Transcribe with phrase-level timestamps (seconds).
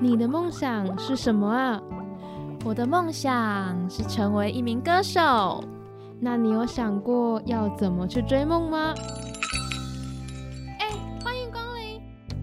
[0.00, 1.80] 你的梦想是什么啊？
[2.64, 5.62] 我的梦想是成为一名歌手。
[6.18, 8.94] 那你有想过要怎么去追梦吗？
[10.78, 10.88] 哎，
[11.24, 12.00] 欢迎光临！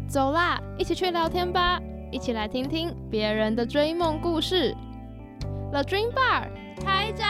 [0.07, 1.79] 走啦，一起去聊天吧，
[2.11, 4.75] 一起来听听别人的追梦故事。
[5.71, 6.47] The Dream Bar
[6.83, 7.27] 开张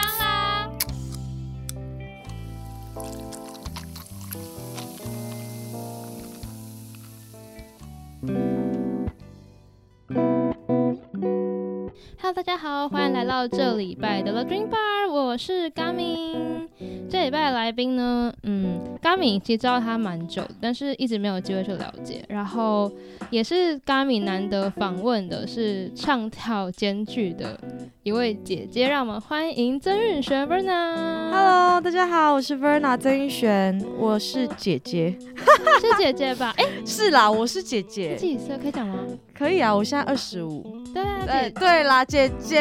[13.28, 16.66] 到这礼拜的 The Dream Bar，我是 Gami。
[17.10, 22.24] 这礼拜的来宾呢，嗯，Gami 其实知道他蛮久，但是一直没有机会去了解。
[22.28, 22.90] 然后
[23.28, 27.60] 也是 Gami 难得访问的是唱跳兼具的
[28.02, 31.30] 一位姐姐，让我们欢迎曾韵璇 Verna。
[31.30, 36.54] Hello，大家好，我是 Verna 曾韵璇，我是姐姐， 是姐姐吧？
[36.56, 39.00] 哎、是啦，我是姐姐，几岁可以讲吗？
[39.38, 40.82] 可以啊，我现在二十五。
[40.92, 42.56] 对啊，对，对啦，姐姐，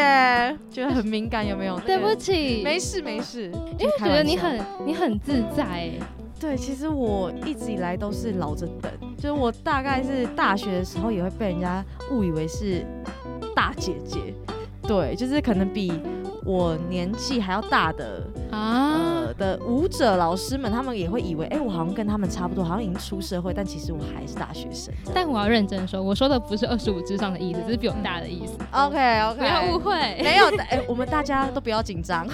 [0.70, 1.80] 觉得很敏感，有没有？
[1.80, 5.94] 对不起，没事没事，因为觉得你很你很自在哎。
[6.40, 12.86] 对，其实我一直以来都是老着等，就是我大概是大学的时候也会被人家误以为是
[13.56, 14.20] 大姐姐，
[14.84, 15.92] 对，就是可能比
[16.48, 24.94] 我年纪还要大的啊呃，的舞者老师们，他们也会以为，哎、我好像跟他们差不多，好像已经出社会，但其实我还是大学生。
[25.14, 29.94] 但我要认真说，我说的不是二十五之上的意思，只是比我大的意思，OK OK，不要误会。
[30.24, 32.26] 没有的，哎、我们大家都不要紧张。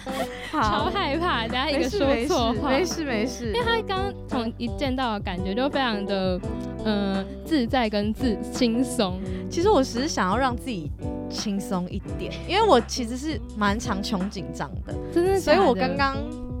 [0.52, 2.68] 超，害怕，等下一个说错话。
[2.68, 6.38] 没事没事因为他刚从一见到的感觉就非常的，
[6.84, 9.18] 呃，自在跟自轻松。
[9.48, 10.90] 其实我只是想要让自己
[11.32, 16.16] 轻松一点，因为我其实是蛮常穷紧张的，真的所以我刚刚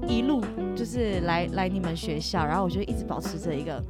[0.08, 0.42] 一路
[0.74, 3.82] 就是来来你们学校，然后我就一直保持着一个。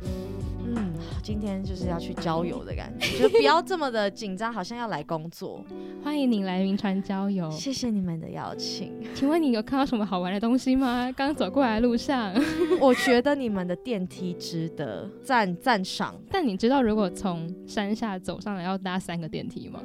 [0.75, 5.63] 嗯，今天就是要去郊游的感觉， 就不要这么的紧张，好像要来工作。
[6.03, 7.51] 欢迎你来云川郊游。
[7.51, 11.13] 谢谢你们的邀请，请问你有看到什么好玩的东西吗？
[11.17, 12.33] 刚走过来的路上，
[12.81, 16.15] 我觉得你们的电梯值得赞赞赏。
[16.31, 19.81] 但你知道如果从山下走上来要搭三个电梯吗？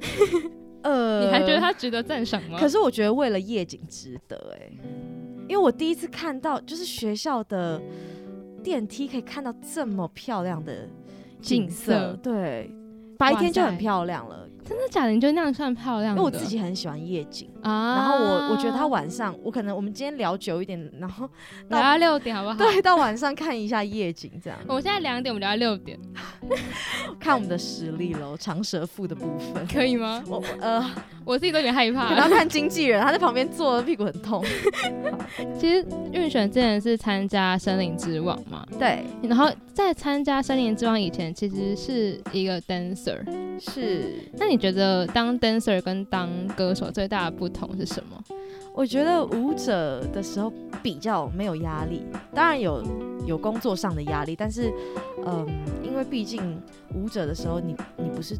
[0.82, 2.58] 呃你还觉得它值得赞赏吗？
[2.58, 4.70] 可是我觉得为了夜景值得哎、
[5.48, 7.80] 因为我第一次看到就是学校的
[8.62, 10.88] 电梯可以看到这么漂亮的
[11.42, 12.70] 景景色，对，
[13.18, 14.48] 白天就很漂亮了。
[14.70, 15.10] 真的假的？
[15.10, 16.22] 你觉得那样算漂亮的？
[16.22, 21.28] 因为我自己很喜欢夜景，啊，然后我我觉得他晚上，我可能我们今天聊久一点，然后
[21.68, 22.54] 聊到六点好不好？
[22.64, 25.98] 对到晚上看一下夜景，这样我们现在两点，我们聊到六点，
[27.20, 29.66] 看我们的实力喽，长舌妇的部分。
[29.66, 30.22] 可以吗？
[30.28, 30.90] 我我呃，
[31.26, 32.14] 我自己都有点害怕。
[32.14, 32.30] 然后。
[32.30, 34.40] 看经纪人，他在旁边坐的屁股很痛。
[35.58, 43.18] 其实运选之前是参加森林之王嘛，对，然后在参加森林之王以前，其实是一个 dancer。
[43.58, 44.14] 是。
[44.38, 48.22] 那你觉得当 dancer 跟当歌手最大的不同是什么？
[48.72, 52.82] 我觉得舞者的时候比较没有压力，当然有
[53.26, 54.72] 有工作上的压力，但是，
[55.26, 55.46] 嗯，
[55.82, 56.60] 因为毕竟
[56.94, 58.36] 舞者的时候你你不是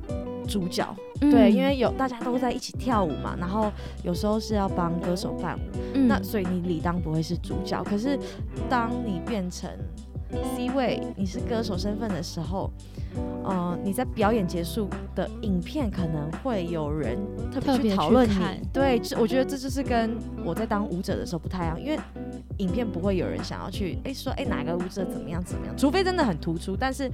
[0.47, 0.87] 主角，
[1.21, 3.73] 对，嗯因为有大家都在一起跳舞嘛，然后
[4.05, 5.63] 有时候是要帮歌手伴舞，
[5.95, 7.83] 嗯那所以你理当不会是主角。
[7.83, 8.17] 可是
[8.69, 9.69] 当你变成
[10.57, 12.71] C 位，你是歌手身份的时候，
[13.45, 17.19] 呃，你在表演结束的影片可能会有人
[17.53, 18.35] 特别去去讨论你。
[18.73, 21.99] 对，这我觉得这就是跟我在当舞者的时候不太一样，因为
[22.59, 26.77] 影片不会有人想要去哎说哎哪个舞者怎么样怎么样，除非真的很突出。
[26.77, 27.11] 但是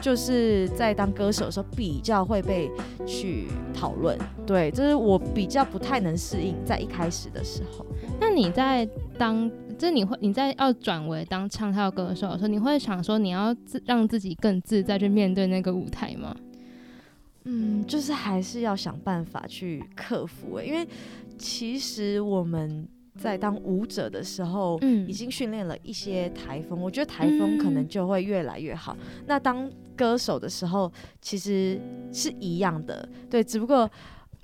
[0.00, 2.70] 就是在当歌手的时候比较会被
[3.04, 4.18] 去讨论。
[4.46, 7.84] 对，这是我比较不太能适应，在一开始的时候。
[8.20, 8.88] 那你在
[9.18, 16.34] 当，就是你会你在要转为当唱跳歌手的时候，你会想说你要自让自己更自在去面对那个舞台吗？
[17.44, 20.86] 嗯，就是还是要想办法去克服、欸，因为
[21.36, 28.96] 其实我们在当舞者的时候，嗯已经训练了一些台风，我觉得台风可能嗯就会越来越好。
[29.26, 31.78] 那当歌手的时候，其实
[32.12, 33.90] 是一样的，对，只不过。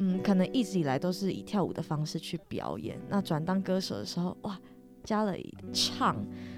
[0.03, 4.59] 嗯，可能一直以来都是以跳舞的方式去表演，那转当歌手的时候，哇，
[5.05, 6.17] 加了一唱，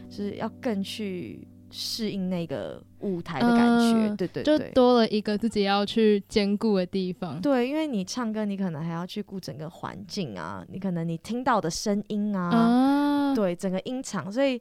[0.08, 4.58] 就是要更去适应那个舞台的感觉，对对就。
[4.74, 7.40] 多了一个自己要去兼顾的地方。
[7.40, 14.60] 对，因为你唱歌，你可能还要去顾整个环境啊，你可能你听到的声音啊，啊，对，整个音场，所以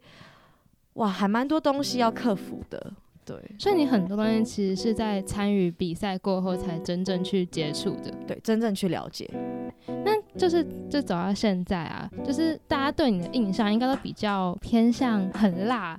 [0.94, 2.94] 哇，还蛮多东西要克服的。
[3.32, 8.12] 对，所以你很多东西其实是在参与比赛过后才真正去接触的。
[8.28, 9.30] 对，真正去了解。
[9.88, 15.98] 那就是就走到现在啊，就是大家对你的印象应该都比较偏向很辣、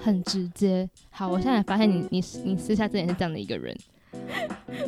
[0.00, 0.88] 很直接。
[1.10, 3.76] 好，我现在发现你你你私下之前是这样的一个人，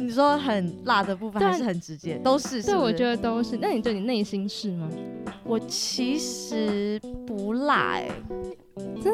[0.01, 3.57] 你说很辣的部分对啊还是很直接，都是是对，我觉得都是。
[3.59, 4.91] 那你对你内心是吗？
[5.45, 8.09] 我其实不辣哎、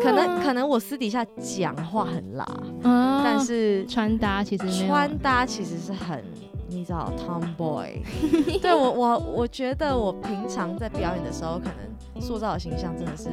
[0.03, 2.45] 可能可能我私底下讲话很辣，
[2.83, 6.23] 啊，但是穿搭其实穿搭其实是很，
[6.69, 7.99] 你知道 tomboy。
[8.63, 13.29] 对我我我觉得我平常在表演的时候，可能塑造的形象真的是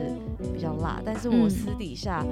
[0.54, 2.26] 比较辣，但是我嗯私底下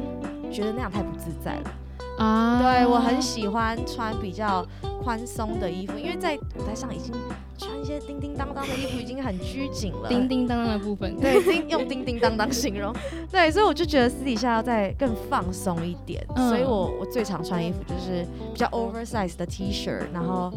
[0.52, 1.72] 觉得那样太不自在了。
[2.18, 4.66] 啊，对我很喜欢穿比较
[5.04, 7.14] 宽松的衣服，因为在舞台上已经
[7.58, 10.10] 穿一些叮叮当当的衣服已经很拘谨了。
[10.10, 11.16] 叮叮当当的部分。
[11.18, 12.92] 对，叮用叮叮当当 形容。
[13.32, 20.52] 对，所以我就觉得私底下要再更放松一点，嗯所以我我最常穿衣服就是比较 oversize 的 T 恤，然后、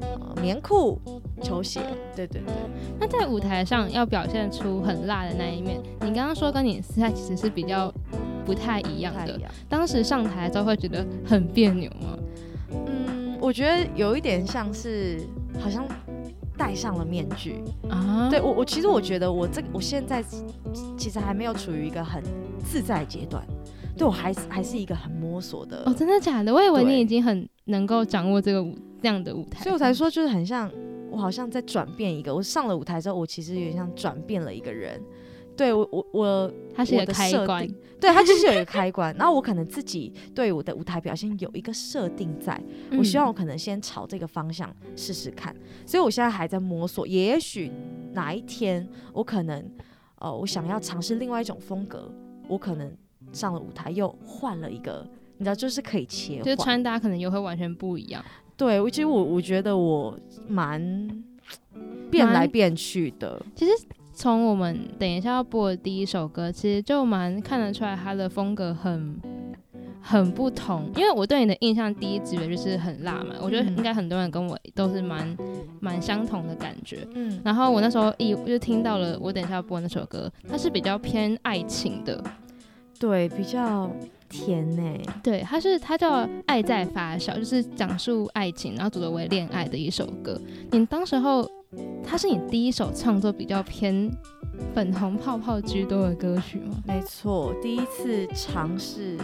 [0.00, 0.98] 呃、棉裤、
[1.42, 1.82] 球鞋。
[2.16, 2.54] 对对对，
[2.98, 7.92] 那在舞台上要表现出很辣的那一面，你刚刚说跟你私下其实是比较
[8.46, 9.38] 不太一样的。
[9.68, 12.18] 当时上台之后会觉得很别扭吗？
[12.70, 15.20] 嗯，我觉得有一点像是
[15.58, 15.84] 好像
[16.60, 17.64] 戴上了面具。
[17.88, 20.22] 啊，对我我其实我觉得我这我现在
[20.94, 22.22] 其实还没有处于一个很
[22.62, 23.42] 自在阶段。
[23.96, 26.52] 对我还是还是一个很摸索的哦，真的假的？
[26.52, 30.70] 我以为你已经很能够掌握这个舞这样的舞台，所以我才说，就是很像
[31.10, 32.34] 我好像在转变一个。
[32.34, 35.00] 我上了舞台之后，我其实有点像转变了一个人。
[35.60, 37.68] 对我，我我它是一个开关，
[38.00, 39.12] 对它就是有一个开关。
[39.20, 42.58] 然后我可能自己对我的舞台表现有一个设定在，
[42.96, 45.54] 我希望我可能先朝这个方向试试看。
[45.84, 47.70] 所以我现在还在摸索，也许
[48.14, 49.70] 哪一天我可能，
[50.14, 52.10] 呃，我想要尝试另外一种风格，
[52.48, 52.90] 我可能
[53.30, 56.44] 上了舞台又换了一个，你知道，就是可以切换。
[56.44, 58.24] 就是穿搭可能又会完全不一样。
[58.56, 60.18] 对，我其实我我觉得我
[60.48, 61.22] 蛮
[62.10, 63.44] 变来变去的。
[64.20, 69.18] 从我们等一下要播的第一首歌，其实就蛮看得出来他的风格很
[69.98, 70.90] 很不同。
[70.94, 75.34] 因为我对你的印象第一直觉就是很辣嘛，我觉得嗯应该很多人跟我都是蛮
[75.80, 76.98] 蛮相同的感觉。
[77.14, 82.22] 嗯，然后我那时候一就听到了我等一下要播那首歌，它是比较偏爱情的，
[82.98, 83.90] 对，比较
[84.28, 90.38] 甜呢、对，它是它叫《爱在发酵》，就是讲述爱情，然后组合为恋爱的一首歌。
[90.72, 91.50] 你当时候，
[92.04, 94.10] 它是你第一首创作比较偏
[94.74, 96.76] 粉红泡泡居多的歌曲吗？
[96.84, 99.16] 没错，第一次尝试，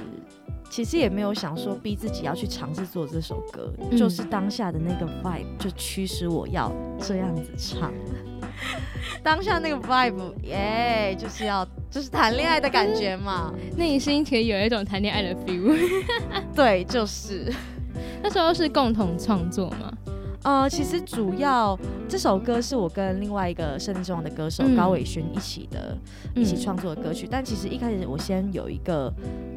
[0.70, 7.93] 其实也没有想说逼自己要去尝试做这首歌，嗯就是当下的那个 vibe 就驱使我要这样子唱。
[9.22, 13.52] 当下那个 vibe，耶、就是要就是谈恋爱的感觉嘛。
[13.76, 15.76] 内心其实有一种谈恋爱的 feel。
[16.54, 17.52] 对，就是。
[18.22, 19.93] 那时候是共同创作嘛？
[20.46, 21.76] 呃，其实主要
[22.08, 25.98] 这首歌是我跟另外一个胜利之王的歌手嗯高伟勋一起的，
[26.37, 27.26] 嗯一起创作的歌曲。
[27.28, 29.12] 但其实一开始我先有一个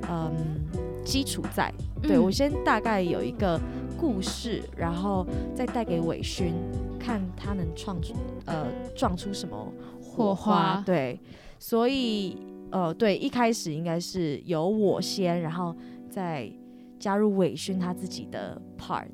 [0.10, 0.34] 嗯
[1.06, 1.72] 基础在，
[2.02, 3.62] 对、嗯我先大概有一个
[4.00, 6.56] 故事，然后再带给伟勋，
[7.00, 8.16] 看他能创出
[8.46, 8.66] 呃
[8.96, 9.72] 撞出什么
[10.02, 11.20] 火火花对，
[11.60, 12.36] 所以
[12.72, 15.76] 呃对，一开始应该是由我先，然后
[16.10, 16.52] 再
[16.98, 19.06] 加入伟勋他自己的 part。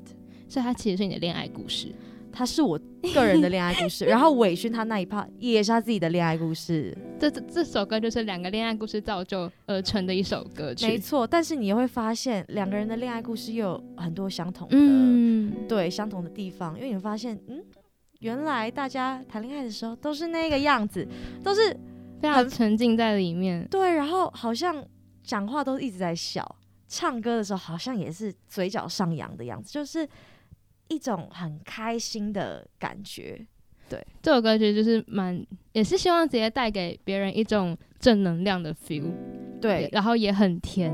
[0.48, 1.92] 所以它其实是你的恋爱故事。
[2.32, 2.78] 它是我
[3.14, 10.86] 个人的恋爱故事， 然后伟勋他那一 part 也是他自己的恋爱故事，这这这首歌就是两个恋爱故事造就而成的一首歌曲。
[10.86, 11.26] 没错。
[11.26, 17.64] 但是你也会发现，两个人的恋爱故事又有很多相同的，嗯，对相同的地方，因为你会发现，嗯，
[18.18, 21.08] 原来大家谈恋爱的时候都是那个样子，
[21.42, 21.74] 都是
[22.20, 23.66] 非常沉浸在里面。
[23.70, 24.84] 对，然后好像
[25.22, 26.44] 讲话都一直在笑，
[26.86, 30.06] 唱歌的时候好像也是嘴角上扬的样子，就是
[30.88, 33.46] 一种很开心的感觉。
[33.88, 39.12] 对这首歌曲就是蛮，也是希望直接带给别人一种正能量的 feel，
[39.60, 40.92] 对然后也很甜。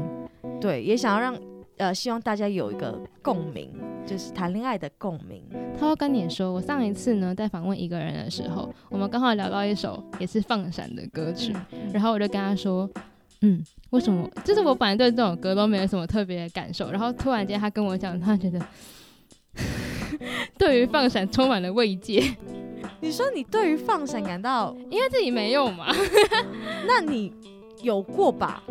[0.60, 1.34] 对，也想要让
[1.78, 3.72] 呃，希望大家有一个共鸣，
[4.06, 5.42] 就是谈恋爱的共鸣。
[5.78, 11.52] 他会跟你说，我上一次呢在访问一个人的时候，我们刚好聊到一首也是放闪的歌曲，
[11.92, 12.88] 然后我就跟他说，
[13.40, 14.28] 嗯，为什么？
[14.44, 18.60] 就是我本来对这种歌都没有什么特别的感受，然后突然间他跟我讲，他觉得
[20.58, 22.36] 对于放闪充满了慰藉，
[23.00, 25.94] 你说你对于放闪感到，因为自己没有嘛。
[26.86, 27.32] 那你
[27.82, 28.62] 有过吧？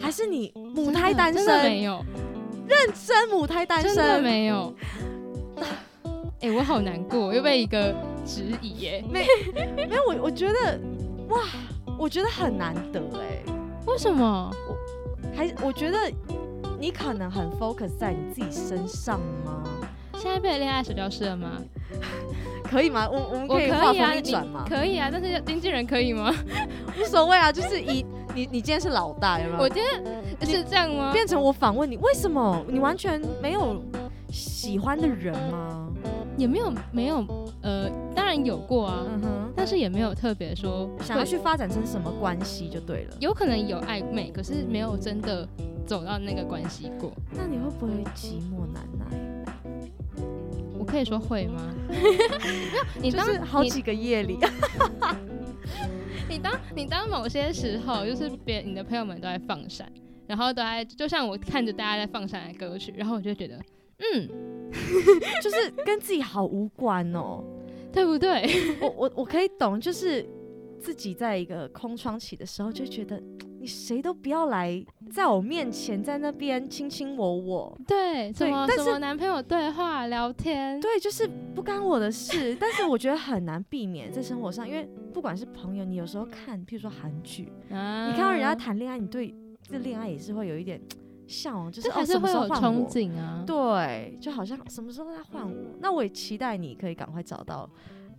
[0.00, 1.70] 还是你母胎单真的身？
[1.70, 2.04] 没有，
[2.68, 4.22] 认真母胎单身真的身？
[4.22, 4.74] 没有。
[6.40, 7.92] 哎、我好难过，又被一个
[8.24, 9.04] 质疑耶。
[9.10, 9.26] 没
[9.74, 10.80] 没有，我我觉得
[11.30, 11.42] 哇，
[11.98, 13.42] 我觉得很难得哎、
[13.86, 14.48] 为什么？
[14.68, 15.98] 我还我觉得
[16.78, 19.64] 你可能很 focus 在你自己身上吗？
[20.16, 21.52] 现在变恋爱手教师了吗？
[22.64, 23.08] 可以吗？
[23.10, 24.64] 我我们可以画风一转吗？
[24.68, 26.34] 可以啊，但是经纪人可以吗？
[27.00, 28.04] 无所谓啊，就是以
[28.34, 29.62] 你你今天是老大，有没有？
[29.62, 31.12] 我今天是这样吗？
[31.12, 33.82] 变成我反问你，为什么你完全没有
[34.30, 35.87] 喜欢的人吗？
[36.38, 37.26] 也没有没有，
[37.62, 43.16] 呃，当然有过啊，嗯哼，但是也没有特别说想要去发展成什么关系就对了。
[43.20, 45.46] 有可能有暧昧，可是没有真的
[45.84, 47.12] 走到那个关系过。
[47.32, 49.04] 那你会不会寂寞难耐？
[50.78, 51.74] 我可以说会吗？
[51.90, 54.38] 没有，你当就是好几个夜里，
[56.28, 59.90] 你 当你当某些时候，就是别你的朋友们都在放闪，
[60.28, 63.56] 然后都在，就像我看着大家在放闪的歌曲，然后我就觉得，
[63.98, 64.28] 嗯，
[65.42, 67.44] 就是跟自己好无关哦。
[67.90, 68.44] 对不对？
[68.82, 70.24] 我我我可以懂，就是
[70.78, 73.20] 自己在一个空窗期的时候，就觉得
[73.58, 77.78] 你谁都不要来在我面前在那边卿卿我我。
[77.86, 89.34] 对，什么对但是什么男朋友对话聊天，对，就是不干我的事，但是我觉得很难避免在生活上，因为不管是朋友，你有时候看，譬如说韩剧，啊你看到人家谈恋爱，你对
[89.66, 90.78] 这恋爱也是会有一点
[91.28, 92.88] 向往，就是这还是会有憧？
[92.88, 93.44] 憬啊。
[93.46, 95.54] 对，就好像什么时候再换我？
[95.80, 97.68] 那我也期待你可以赶快找到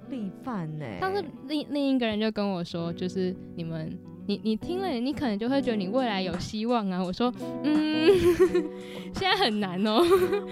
[0.09, 0.85] 另一半呢。
[1.01, 3.97] 但是另另一个人就跟我说，就是你们。
[4.29, 7.03] 你你听了，你可能就会觉得你未来有希望啊。
[7.03, 8.07] 我说，嗯，
[9.15, 10.03] 现在很难哦。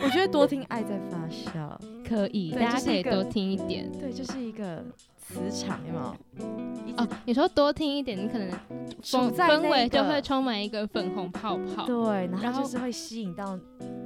[0.01, 3.87] 我觉得多听《爱在发酵》，可以，大家可以多听一点。
[3.99, 4.83] 对，就是一个
[5.15, 6.95] 磁场，有没有？
[6.97, 8.57] 哦，你说多听一点，你可能处
[9.03, 11.85] 氛氛在那个围就会充满一个粉红泡泡。
[11.85, 13.57] 对，然然后后就是会吸引到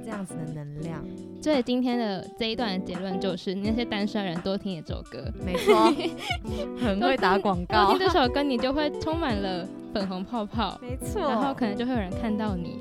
[0.04, 1.04] 这样子的能量。
[1.42, 5.92] 所以今天的这一段的结论就是，那些单身人 多听这首歌，没错，
[6.80, 7.98] 很会打广多告听。
[7.98, 12.80] 这首歌，你就会充满了粉红泡泡，没错，然后可能就会有人看到你，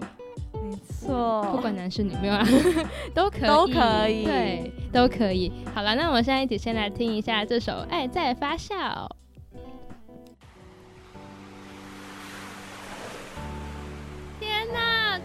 [0.54, 2.46] 没错，不管男是女，没有啊，
[3.16, 5.52] 都可以，都可以对，都可以。
[5.74, 8.76] 好了，那我们现在一起先来听一下这首《爱在发酵》。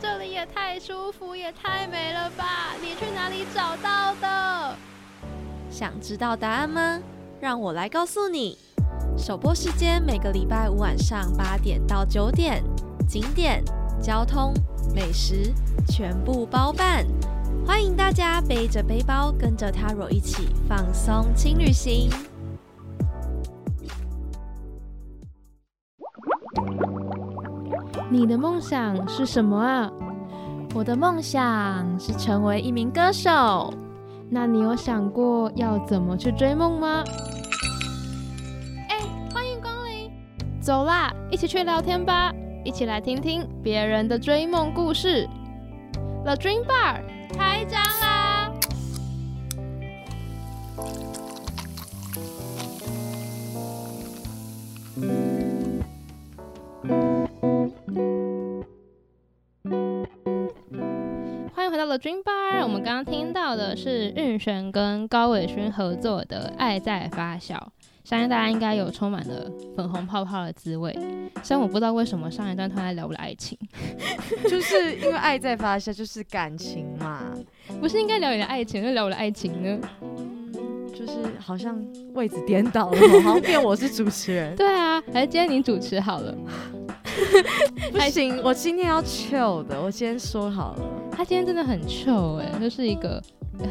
[0.01, 2.75] 这里也太舒服，也太美了吧！
[2.83, 4.77] 你去哪里找到的？
[5.71, 7.01] 想知道答案吗？
[7.41, 8.59] 让我来告诉你。
[9.17, 12.63] 首播时间每个礼拜五晚上八点到九点，
[13.09, 13.65] 景点、
[14.01, 14.53] 交通、
[14.95, 15.53] 美食
[15.89, 17.07] 全部包办。
[17.67, 22.11] 欢迎大家背着背包，跟着 Taro 一起放松轻旅行。
[28.09, 29.91] 你的梦想是什么啊？
[30.75, 33.73] 我的梦想是成为一名歌手。
[34.31, 37.03] 那你有想过要怎么去追梦吗？
[38.89, 38.99] 哎、
[39.35, 40.11] 欢迎光临！
[40.61, 42.33] 走啦，一起去聊天吧，
[42.65, 45.29] 一起来听听别人的追梦故事。
[46.25, 47.01] The Dream Bar
[47.37, 48.53] 开张啦！
[61.77, 62.63] 回到了 Dream Bar。
[62.63, 67.55] 我们刚刚听到的是运璇跟高伟勋合作的《爱在发酵》，
[68.03, 70.91] 相信大家应该有充满了粉红泡泡的滋味。
[71.43, 73.59] 虽然我不知道为什么上一段突然聊了爱情，
[74.49, 77.21] 就是因为爱在发酵，就是感情嘛，
[77.79, 79.79] 不是应该聊你的爱情，就聊我的爱情呢？
[80.95, 81.79] 就是好像
[82.15, 84.57] 位置颠倒了，好像变我是主持人。
[84.57, 86.35] 对啊，还是今天你主持好了。
[87.93, 90.96] 不行，我今天要 chill 的，我先说好了。
[91.17, 93.23] 他今天真的很臭哎、就是一个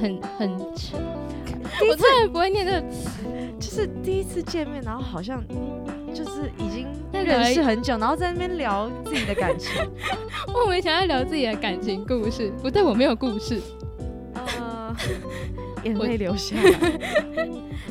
[0.01, 0.51] 很很，
[1.87, 3.19] 我真的不会念这个词。
[3.57, 5.41] 就是第一次见面，然后好像
[6.13, 9.71] 就是已经认识很久，然后在那边聊自己的感情。
[10.53, 13.61] 我们想要聊自己的感情故事，不对，我没有故事。
[14.33, 14.95] 呃，
[15.85, 16.91] 眼泪流下来。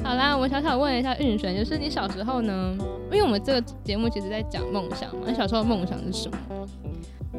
[0.03, 2.77] 好啦，我小小问一下运璇，就是你小时候呢？
[3.11, 6.37] 因为我们这个节目其实在讲梦想嘛，你小时候的梦想是什么？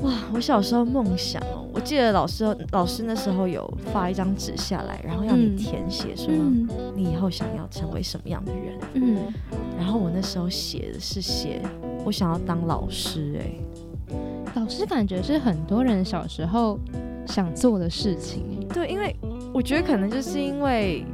[0.02, 5.58] 哇，我小时候梦想哦，我记得老师老师那时候有发一张纸下来，然后要你嗯。
[5.58, 6.68] 填写说嗯。
[6.96, 8.80] 你以后想要成为什么样的人。
[8.94, 9.34] 嗯，
[9.78, 11.62] 然后我那时候写的是写
[12.04, 14.16] 我想要当老师、哎，
[14.56, 16.78] 老师感觉是很多人小时候
[17.26, 18.68] 想做的事情。
[18.74, 19.16] 对，因为
[19.54, 21.06] 我觉得可能就是因为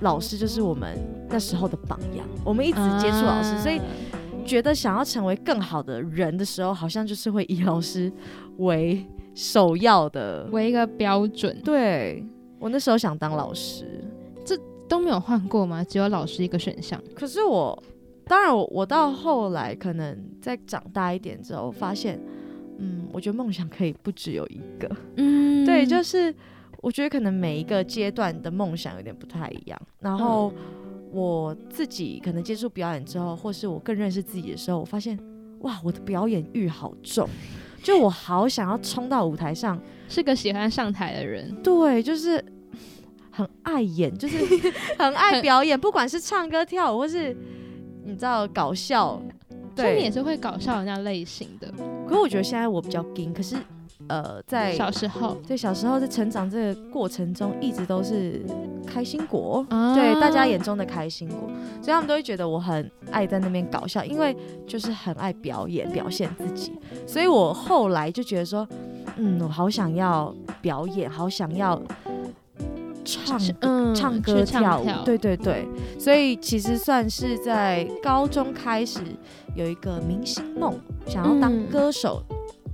[0.00, 0.98] 老师就是我们
[1.28, 3.84] 那时候的榜样，我们一直接触老师，所以啊
[4.42, 8.12] 觉得想要成为更好的人的时候，好像就是会以老师
[8.58, 10.46] 为首要的。
[10.50, 12.24] 为一个标准对
[12.58, 14.04] 我那时候想当老师，
[14.44, 14.58] 这
[14.88, 15.82] 都没有换过吗？
[15.82, 17.02] 只有老师一个选项。
[17.14, 17.82] 可是我，
[18.26, 22.20] 当然我我到后来可能再长大一点之后，发现，
[22.78, 24.90] 嗯，我觉得梦想可以不只有一个。
[25.16, 26.34] 嗯对，就是
[26.80, 29.80] 我觉得可能每一个阶段的梦想有点不太一样。
[30.00, 30.52] 然后
[31.12, 35.18] 我自己可能接触表演之后，或是我更认识自己的时候，我发现
[35.60, 37.28] 哇，我的表演欲好重，
[37.82, 39.78] 就我好想要冲到舞台上，
[40.08, 42.42] 是个喜欢上台的人，对，就是
[43.30, 44.38] 很爱演，就是
[44.98, 47.36] 很爱表演，不管是唱歌、跳舞，或是
[48.04, 49.22] 你知道搞笑，
[49.76, 51.70] 所以你也是会搞笑的那类型的。
[52.08, 53.54] 可是我觉得现在我比较硬，可是
[54.12, 58.42] 呃，在小时候，对小时候在成长这个过程中，一直都是
[58.86, 59.94] 开心果，啊。
[59.94, 61.48] 对大家眼中的开心果，
[61.80, 68.68] 所以他们都会觉得我很爱在那边搞笑，因为就是很爱表演表现自己，所以我后来就觉得说，
[69.16, 71.80] 嗯，我好想要表演，好想要
[73.02, 75.66] 唱嗯唱去歌跳舞，对对对，
[75.98, 79.00] 所以其实算是在高中开始
[79.56, 81.66] 有一个明星梦，想要当嗯。
[81.72, 82.22] 歌手，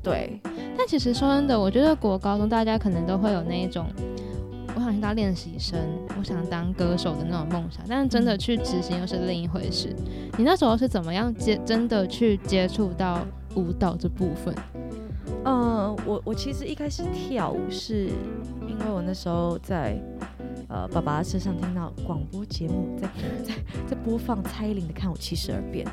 [0.09, 0.41] 对，
[0.77, 3.87] 但其实说真的，我觉得国高中大家可能都会有那一种，
[4.75, 5.79] 我想去当练习生，
[6.19, 9.95] 我想当歌手的那种梦想，但是真的去执行又是另一回事。
[10.39, 13.21] 你那时候是怎么样接真的去接触到
[13.55, 14.55] 舞蹈这部分？
[15.45, 18.07] 嗯，我我其实一开始跳舞是
[18.67, 20.01] 因为我那时候在
[20.69, 23.09] 呃爸爸的车上听到广播节目在
[23.43, 23.55] 在
[23.89, 25.87] 在播放蔡依林的《看我七十二变》，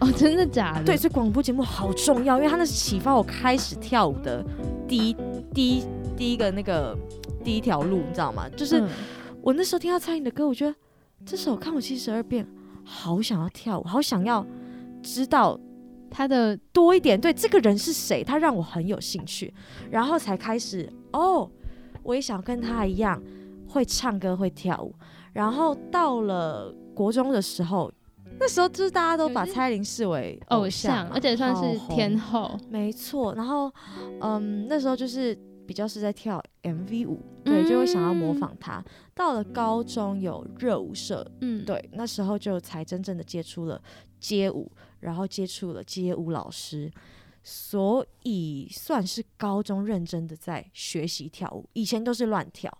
[0.00, 0.84] 哦， 真的假的？
[0.84, 4.44] 对，，所以广播节目好重要，因为它那是启发我开始跳舞的
[4.88, 5.16] 第一
[5.52, 5.84] 第一
[6.16, 6.96] 第一个那个
[7.44, 8.48] 第一条路，你知道吗？
[8.56, 8.88] 就是嗯
[9.42, 10.74] 我那时候听到蔡依林的歌，我觉得
[11.24, 12.44] 这首《看我七十二变》
[12.82, 14.44] 好想要跳舞，好想要
[15.02, 15.60] 知道
[16.10, 19.52] 他的多一点，对这个人是谁，他让我很有兴趣，
[19.90, 21.48] 然后才开始哦，
[22.02, 23.22] 我也想跟他一样
[23.76, 24.94] 会唱歌会跳舞。
[25.34, 27.92] 然后到了国中的时候，
[28.40, 32.58] 那时候就是大家都把蔡依林视为偶像像，，而且算是天后。
[32.70, 33.34] 没错。
[33.34, 33.70] 然后
[34.22, 38.82] 嗯，那时候就是比较是在跳 MV 舞，对，就会想要模嗯仿她。
[39.14, 43.78] 到了高中有热舞社，嗯，对，那时候就才真正的接触了
[44.18, 46.90] 街舞，然后接触了街舞老师，
[47.42, 52.72] 所以算是高中认真的在学习跳舞，以前都是乱跳。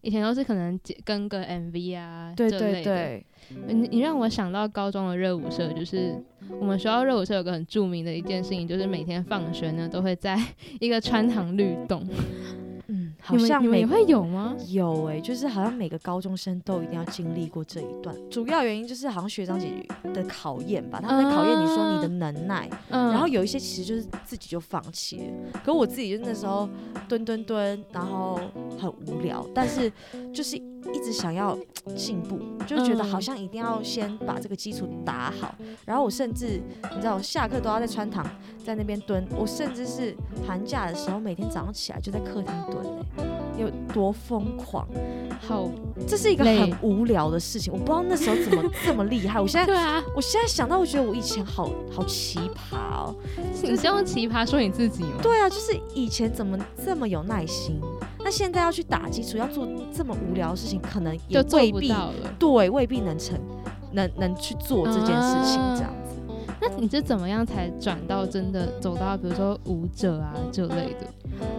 [0.00, 2.50] 以前都是可能跟个 MV 啊，对。
[2.50, 3.26] 对对，
[3.66, 6.14] 你你让我想到高中的热舞社，就是
[6.60, 10.38] 我们学校热舞社有个很著名的一件事情，就是每天放学呢都会在
[10.80, 12.06] 一个穿堂律动。
[13.30, 14.54] 嗯，好像每你们也会有吗？
[14.68, 18.14] 有哎、就是好像每个高中生都一定要经历过这一段。
[18.30, 26.68] 主要原因就是好像学长姐的考验吧，他们在考验你说你的能耐，嗯，然后有一些其实就是自己就放弃了，可我自己就那时候
[27.08, 28.40] 蹲蹲蹲，然后
[28.78, 29.92] 很无聊，但是
[30.32, 30.56] 就是
[30.92, 31.56] 一直想要
[31.96, 35.54] 进步，就觉得好像一定要先把这个基础打好。
[35.84, 36.60] 然后我甚至
[36.94, 38.24] 你知道，我下课都要在穿堂
[38.64, 42.84] 在那边蹲，我甚至是寒假的时候每天早上起来就在客厅蹲、
[43.16, 44.86] 欸，有多疯狂？
[45.40, 45.68] 好，
[46.06, 49.40] 这是一个很无聊的事情，我不知道那时候怎么这么厉害。
[49.40, 53.14] 我现在 对啊，我现在想到，我觉得我以前好好奇葩哦。
[53.62, 55.20] 你是用奇葩说你自己吗？
[55.22, 57.80] 对啊，就是以前怎么这么有耐心，
[58.28, 61.90] 那现在要去打基础，要做这么无聊的事情，可能也未必。
[62.38, 63.40] 对，未必能成，
[63.92, 66.20] 能能去做这件事情啊这样子。
[66.60, 71.06] 那你是怎么样才转到真的走到比如说舞者啊这类的？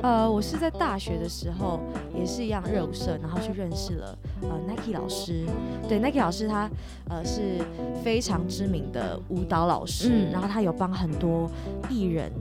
[0.03, 1.79] 呃，我是在大学的时候
[2.15, 5.47] 也是一样热舞社，然后去认识了呃 Nike 老师。
[5.87, 6.69] 对，Nike 老师他
[7.09, 7.65] 呃是
[8.03, 11.49] 非常知名的舞蹈老师，嗯然后他有帮很多
[11.89, 12.31] 艺人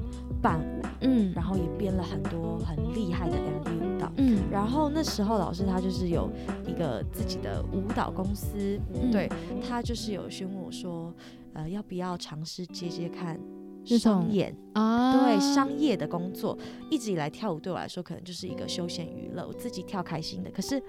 [0.40, 4.12] 伴舞，嗯然后也编了很多很厉害的 MV 舞蹈。
[4.16, 6.31] 嗯，然后那时候老师他就是有
[6.66, 9.29] 一个自己的舞蹈公司，嗯对
[9.66, 11.12] 他就是有询问我说，
[11.53, 13.38] 呃，要不要尝试接接看
[13.85, 14.55] 商演？
[14.74, 16.57] 啊，对商业的工作，
[16.90, 20.51] 一直以来跳舞对我来说可能就是一个休闲娱乐，我自己跳开心的。
[20.51, 20.83] 可是，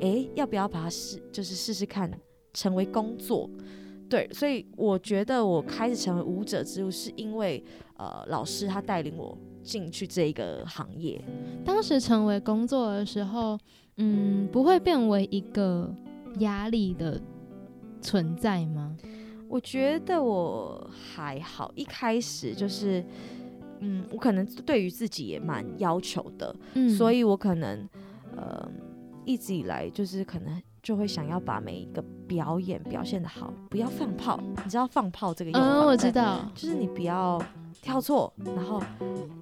[0.00, 2.10] 诶，要不要把它试，就是试试看
[2.54, 3.48] 成为工作？
[4.08, 7.62] 对，所以我觉得我开始成为舞者之路，是因为
[7.96, 11.20] 呃老师他带领我进去这一个行业。
[11.64, 13.58] 当时成为工作的时候，
[13.96, 15.92] 嗯，不会变为一个
[16.38, 17.20] 压力的
[18.00, 18.96] 存在吗？
[19.48, 23.04] 我觉得我还好，一开始就是，
[23.78, 27.88] 嗯，我可能对于自己也蛮要求的，嗯所以我可能，
[28.36, 28.68] 呃，
[29.24, 34.38] 一直以来就是可能就会想要把每一个表演表现的好，不要放炮。
[34.62, 35.66] 你知道放炮这个用法？
[35.66, 37.42] 嗯，我知，道，就是你不要
[37.82, 38.80] 跳错，然后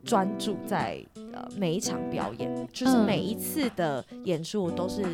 [0.07, 1.05] 专注在
[1.35, 5.05] 呃每一场表演，就是嗯每一次的演出，都是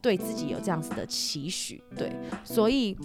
[0.00, 2.12] 对自己有这样子的期许，对，
[2.44, 2.96] 所以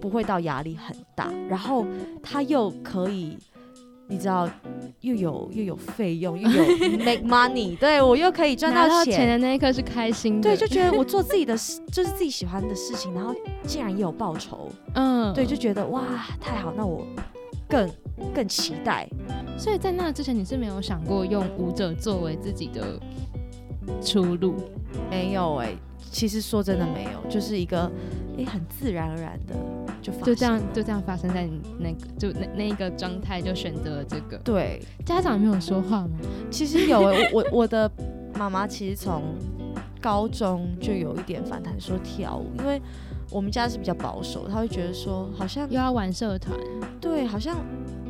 [0.00, 1.84] 不会到压力很大，然后
[2.22, 3.36] 他又可以。
[4.10, 4.50] 你知道，
[5.00, 6.64] 又有又有费用，又有
[6.98, 13.32] make money，对我又可以赚拿到钱，钱的那一刻是开心的，对，就觉得我做自己的事，就是自己喜欢的事情，然后
[13.64, 16.02] 竟然也有报酬，嗯，对，就觉得哇，
[16.40, 17.06] 太好，那我
[17.68, 17.88] 更
[18.34, 19.08] 更期待。
[19.56, 22.98] 所以在那之前，你是没有想过用舞者作为自己的
[24.02, 24.56] 出路？
[25.08, 25.72] 没有哎、
[26.10, 27.90] 其实说真的没有，就是一个
[28.36, 29.54] 诶、很自然而然的
[30.02, 34.36] 就发就这样，就这样发生在你那个就那那一个状态，就选择了这个。
[34.38, 36.18] 对，家长没有说话吗？
[36.50, 37.00] 其实有
[37.32, 37.90] 我我的
[38.34, 39.22] 妈妈其实从
[40.00, 42.80] 高中就有一点反弹说跳舞，因为
[43.30, 46.58] 我们家是比较保守，她会觉得说好像又要玩社团
[47.00, 47.56] 对，好像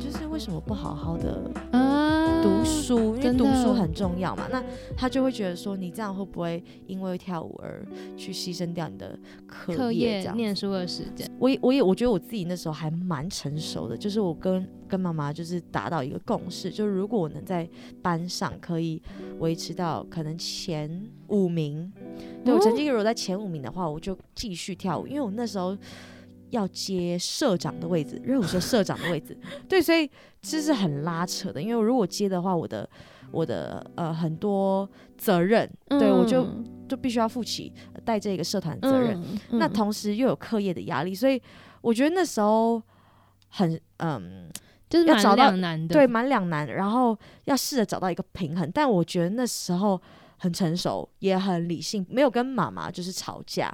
[0.01, 1.39] 就是为什么不好好的
[1.71, 4.47] 啊读书，因为读书很重要嘛。
[4.51, 4.63] 那
[4.97, 7.85] 他就会觉得说，你这样会不会因为跳舞而
[8.17, 10.21] 去牺牲掉你的课课业？
[10.21, 11.29] 这样念书的时间。
[11.37, 17.69] 我也我也我觉得我自己那时候还蛮成熟的，就是我跟跟妈妈就是达到一个共识，就是如果我能在
[18.01, 19.01] 班上可以
[19.39, 21.91] 维持到可能前五名，
[22.43, 25.77] 对我哦成绩如果在前五名的话，我就继续跳舞，因为我那时候
[26.51, 29.37] 要接社长的位置，热舞社社长的位置，
[29.67, 30.09] 对，所以
[30.41, 32.87] 这是很拉扯的，因为如果接的话，我的
[33.31, 34.87] 我的呃很多
[35.17, 39.19] 责任，对我就嗯就必须要负起呃带这个社团的责任。
[39.21, 41.41] 嗯那同时又有课业的压力，所以
[41.81, 42.81] 我觉得那时候
[43.49, 44.49] 很嗯，
[44.89, 45.93] 就是蛮要找到两难的。
[45.93, 46.67] 对，蛮两难。
[46.67, 50.01] 然后要试着找到一个平衡，但我觉得那时候
[50.41, 53.71] 很成熟，也很理性，没有跟妈妈就是吵架。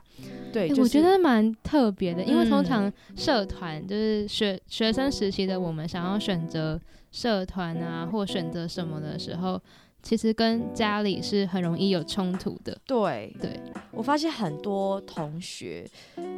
[0.51, 6.77] 对，就是、欸我觉得蛮特别的，因为通嗯常社团就是学学生时期的我们想要选择
[7.09, 9.61] 社团啊，或选择什么的时候，
[10.03, 12.77] 其实跟家里是很容易有冲突的。
[12.85, 13.57] 对对，
[13.93, 15.89] 我发现很多同学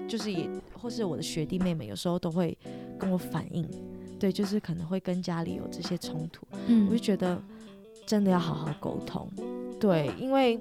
[0.08, 0.48] 就是也
[0.80, 2.56] 或是我的学弟妹妹，有时候都会
[3.00, 3.68] 跟我反映，
[4.20, 6.46] 对，就是可能会跟家里有这些冲突。
[6.68, 7.42] 嗯我就觉得
[8.06, 9.28] 真的要好好沟通，
[9.80, 10.60] 对，因为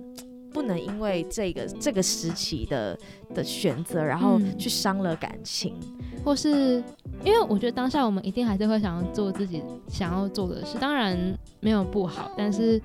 [0.52, 2.98] 不能因为这个这个时期的
[3.34, 5.74] 的选择，然后嗯去伤了感情。
[6.24, 6.82] 或是
[7.24, 11.16] 因为我觉得当下我们一定还是会想要做自己想要做的事，当然
[11.60, 12.80] 没有不好，但是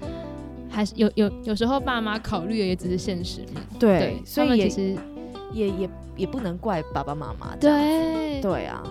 [0.69, 5.01] 还是有有有时候爸妈考虑的也只是现实面，对，所以也其实
[5.51, 7.55] 也也也不能怪爸爸妈妈。
[7.57, 8.83] 对对啊，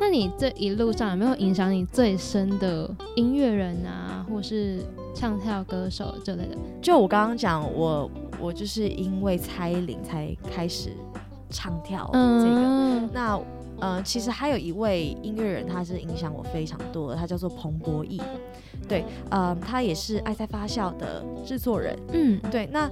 [0.00, 4.80] 那你这一路上有没有影响你最深的音乐人啊，或是
[5.14, 6.56] 唱跳歌手之类的？
[6.80, 10.90] 就我刚刚讲，我我就是因为蔡依林才开始
[11.50, 12.60] 唱跳这个。
[12.60, 13.40] 嗯，那
[13.80, 18.20] 呃，其实还有一位音乐人，他是影响我非常多的，他叫做彭博义。
[18.88, 21.96] 对，呃，他也是爱在发酵的制作人。
[22.12, 22.90] 嗯对，那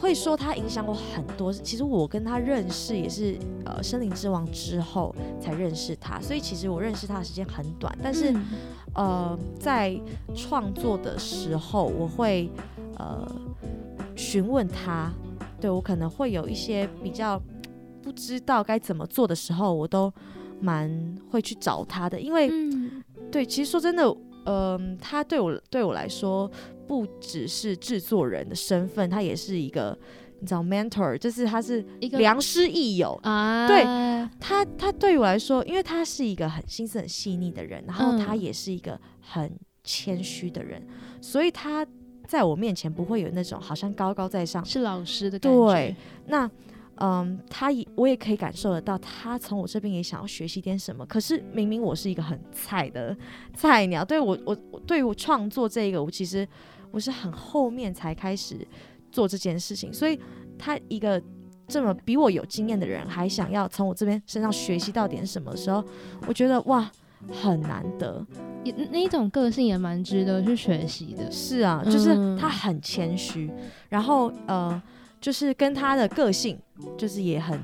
[0.00, 1.52] 会说他影响我很多。
[1.52, 3.36] 其实我跟他认识也是
[3.66, 7.96] 呃《森林之王》之后才认识他，所以其实我认识他的时间很短。
[8.02, 8.44] 但是、嗯
[8.94, 10.00] 呃，在
[10.34, 12.50] 创作的时候，我会
[12.96, 13.24] 呃
[14.16, 15.12] 询问他，
[15.60, 17.40] 对我可能会有一些比较
[18.02, 20.12] 不知道该怎么做的时候，我都
[20.60, 20.90] 蛮
[21.30, 26.50] 会去找他的，因为、嗯对，其实说真的，嗯、他对我对我来说，
[26.90, 29.96] 不只是制作人的身份，他也是一个
[30.40, 33.16] 你知道 mentor，就是他是一个良师益友。
[33.22, 33.84] 啊，对
[34.40, 40.84] 他他对我来说，因为他是一个很心思很细腻的人，然后他嗯也是一个很谦虚的人，
[41.20, 41.86] 所以他
[42.26, 44.64] 在我面前不会有那种好像高高在上。
[44.64, 46.50] 是老师的感觉，对，那
[46.96, 51.06] 嗯，他也我也可以感受得到，他从我这边也想要学习点什么。
[51.06, 53.16] 可是明明我是一个很菜的
[53.54, 56.46] 菜鸟，对我我我对于我创作这个，我其实
[56.90, 58.66] 我是很后面才开始
[59.10, 60.18] 做这件事情，所以
[60.58, 61.22] 他一个
[61.68, 65.84] 这么比我有经验的人，还想要从我这边身上学习到点什么时候，
[66.26, 66.90] 我觉得哇，
[67.42, 68.26] 很难得。
[68.62, 71.30] 也那一种个性也蛮值得去学习的。
[71.30, 73.50] 是啊，就是嗯他很谦虚，
[73.88, 74.82] 然后呃，
[75.20, 76.58] 就是跟他的个性
[76.98, 77.58] 就是也很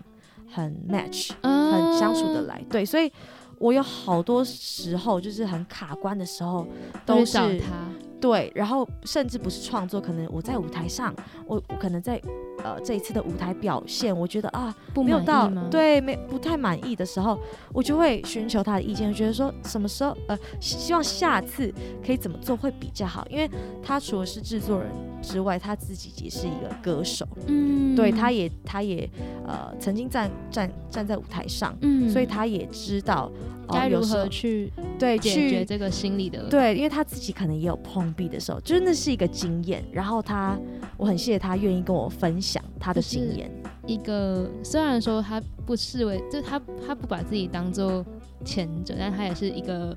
[0.51, 2.65] 很 match，嗯很相处得来。
[2.71, 3.13] 对，所以
[3.59, 6.67] 我有好多时候就是很卡关的时候，
[7.05, 7.75] 都是他，
[8.21, 11.15] 对，然后甚至不是创作，可能我在舞台上，
[11.47, 12.21] 我我可能在
[12.65, 17.39] 呃这一次的舞台表现，我觉得啊不没有到对没不太满意的时候，
[17.73, 21.73] 我就会寻求他的意见，觉得说什么时候呃希希望下次
[22.05, 23.49] 可以怎么做会比较好，因为
[23.83, 24.91] 他除了是制作人
[25.23, 29.09] 之外，他自己也是一个歌手，嗯对，他也他也
[29.47, 33.31] 呃曾经站站站在舞台上，嗯所以他也知道
[33.67, 39.83] 哦该如何去对解决这个心理的对，因为他自己可能也有碰壁的时候，就是那是一个经验。
[39.93, 40.59] 然后他，
[40.97, 43.51] 我很谢谢他愿意跟我分享他的就是经验。
[43.87, 48.05] 一个，虽然说他不视为，就是他他不把自己当做
[48.45, 49.97] 前者，但他也是一个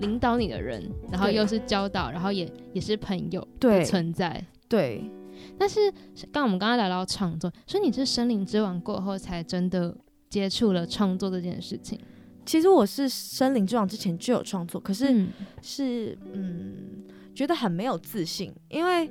[0.00, 4.44] 领导你的人，然后又是教导，然后也也是朋友的对存在。
[4.68, 5.10] 对，
[5.58, 5.92] 但是
[6.30, 9.96] 刚我们刚刚聊到创作，所以你是森林之王过后才真的
[10.28, 11.98] 接触了创作这件事情。
[12.44, 15.28] 其实我是《森林之王》之前就有创作，可是嗯
[15.60, 19.10] 是嗯，觉得很没有自信，因为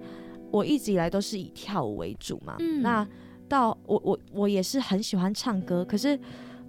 [0.51, 2.55] 我一直以来都是以跳舞为主嘛。
[2.59, 3.07] 嗯那
[3.47, 6.19] 到我我我也是很喜欢唱歌，可是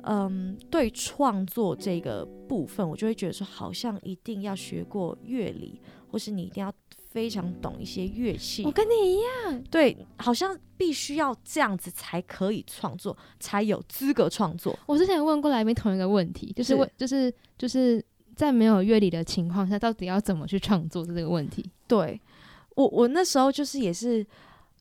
[0.03, 6.73] 嗯，对创作这个部分，我就会觉得说，好像一定要学过乐理，或是你一定要
[7.11, 8.71] 非常懂一些乐器我。
[8.71, 14.79] 跟你一样，对，好像必须要这样子才可以创作，才有资格创作。
[14.87, 18.03] 我之前问过来宾同一个问题，就是是问就是就是
[18.37, 21.69] 在没有乐理的情况下，到底要怎么去创作这个问题？
[21.89, 22.19] 对
[22.79, 24.25] 我，我那时候就是也是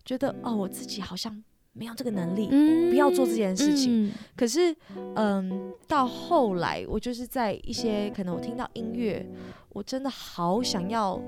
[0.05, 4.05] 觉得，哦，我自己好像没有这个能力，嗯不要做这件事情。
[4.05, 4.75] 嗯可是，
[5.15, 9.25] 嗯，到后来，我就是在一些可能我听到音乐，
[9.69, 11.19] 我真的好想要，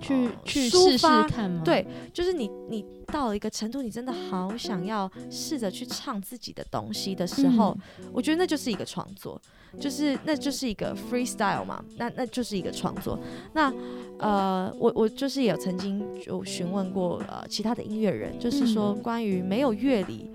[0.00, 1.62] 去呃去试试抒发看吗？
[1.64, 7.76] 对，就是你你到了一个程度，你真的好想要试着去唱自己的东西的时候，
[8.12, 9.40] 我觉得那就是一个创作，
[9.80, 13.18] 就是那就是一个 freestyle 嘛，那那就是一个创作。
[13.52, 13.72] 那
[14.18, 20.30] 呃，我我就是也有曾经就询问过呃其他的音乐人，就是说嗯关于没有乐理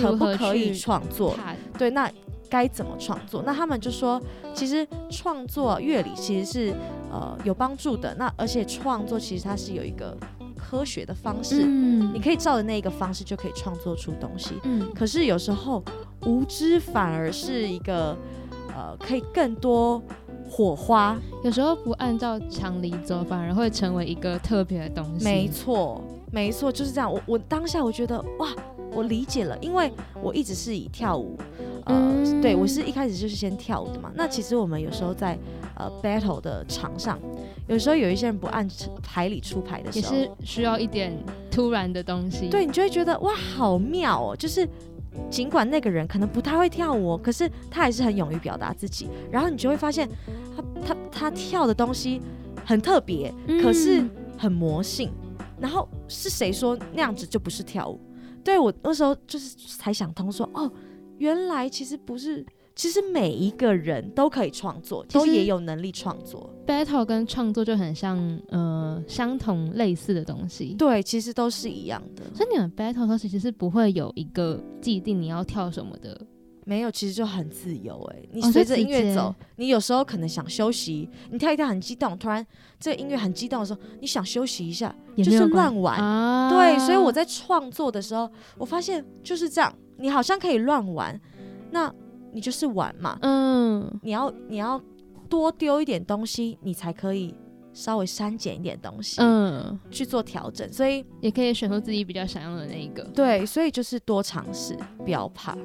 [0.00, 1.38] 可不可以创作，
[1.78, 2.10] 对，那
[2.48, 3.42] 该怎么创作？
[3.44, 4.20] 那他们就说，
[4.54, 6.74] 其实创作乐理其实是
[7.10, 8.14] 呃有帮助的。
[8.16, 10.16] 那而且创作其实它是有一个
[10.56, 14.54] 科学的方式，嗯你可以照着那个方式就可以创作出东西。
[14.64, 15.82] 嗯可是有时候
[16.22, 18.16] 无知反而是一个
[18.68, 20.02] 呃可以更多
[20.50, 21.16] 火花。
[21.44, 25.24] 有时候不按照常理走，反而会成为一个特别的东西。
[25.24, 27.12] 没错，没错，就是这样。
[27.12, 28.48] 我我当下我觉得哇，
[28.92, 31.38] 我理解了，因为我一直是以跳舞，
[31.84, 34.10] 呃，嗯对我是一开始就是先跳舞的嘛。
[34.14, 35.38] 那其实我们有时候在
[35.76, 37.18] 呃 battle 的场上，
[37.68, 38.68] 有时候有一些人不按
[39.02, 41.12] 牌理出牌的时候，也是需要一点
[41.50, 42.48] 突然的东西。
[42.48, 44.68] 对你就会觉得哇，好妙哦，就是。
[45.30, 49.08] 尽管那个人可能不太会跳舞哦，可是他还是很勇于表达自己。
[49.30, 50.06] 然后你就会发现
[50.54, 52.20] 他，他他跳的东西
[52.66, 54.04] 很特别，嗯，可是
[54.36, 55.10] 很魔性。
[55.58, 57.98] 然后是谁说那样子就不是跳舞？
[58.46, 60.70] 对我那时候就是才想通说，哦，
[61.18, 66.48] 原来其实不是，其实每一个人都可以创作，都也有能力创作。
[66.64, 68.16] battle 跟创作就很像，
[68.50, 70.74] 呃，相同类似的东西。
[70.74, 72.22] 对，其实都是一样的。
[72.32, 76.24] 所以你们 battle 的时候其实是不会有一个既定你要跳什么的。
[76.68, 82.44] 没有，其实就很自由哎、你哦随着音乐走，你有时候可能想休息，你跳一跳很激动，突然
[82.80, 85.96] 这个音乐很激动的时候，你想休息一下，就是乱玩。
[85.96, 91.18] 啊对，所以我在创作的时候，我发现就是这样，你好像可以乱玩，
[91.70, 91.92] 那
[92.32, 94.82] 你就是玩嘛，嗯，你要你要
[95.28, 97.32] 多丢一点东西，你才可以
[97.72, 100.70] 稍微删减一点东西，嗯，去做调整。
[100.72, 103.04] 所以也可以选出自己比较想要的那一个。
[103.14, 105.56] 对，所以就是多尝试，不要怕。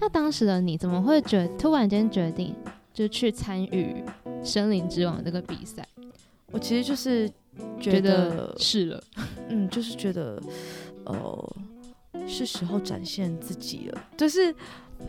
[0.00, 2.54] 那当时的你怎么会决突然间决定
[2.94, 4.04] 就去参与
[4.44, 5.86] 《森林之王》这个比赛？
[6.50, 7.28] 我其实就是
[7.80, 9.02] 觉觉得得是了，
[9.48, 10.40] 嗯，就是觉得，
[11.04, 11.56] 呃，
[12.26, 14.08] 是时候展现自己了。
[14.16, 14.54] 就是，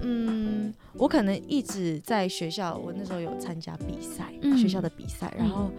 [0.02, 4.58] 嗯，我可能一直在学校，我那时候有参加比赛，嗯。
[4.58, 5.70] 学校的比赛，然后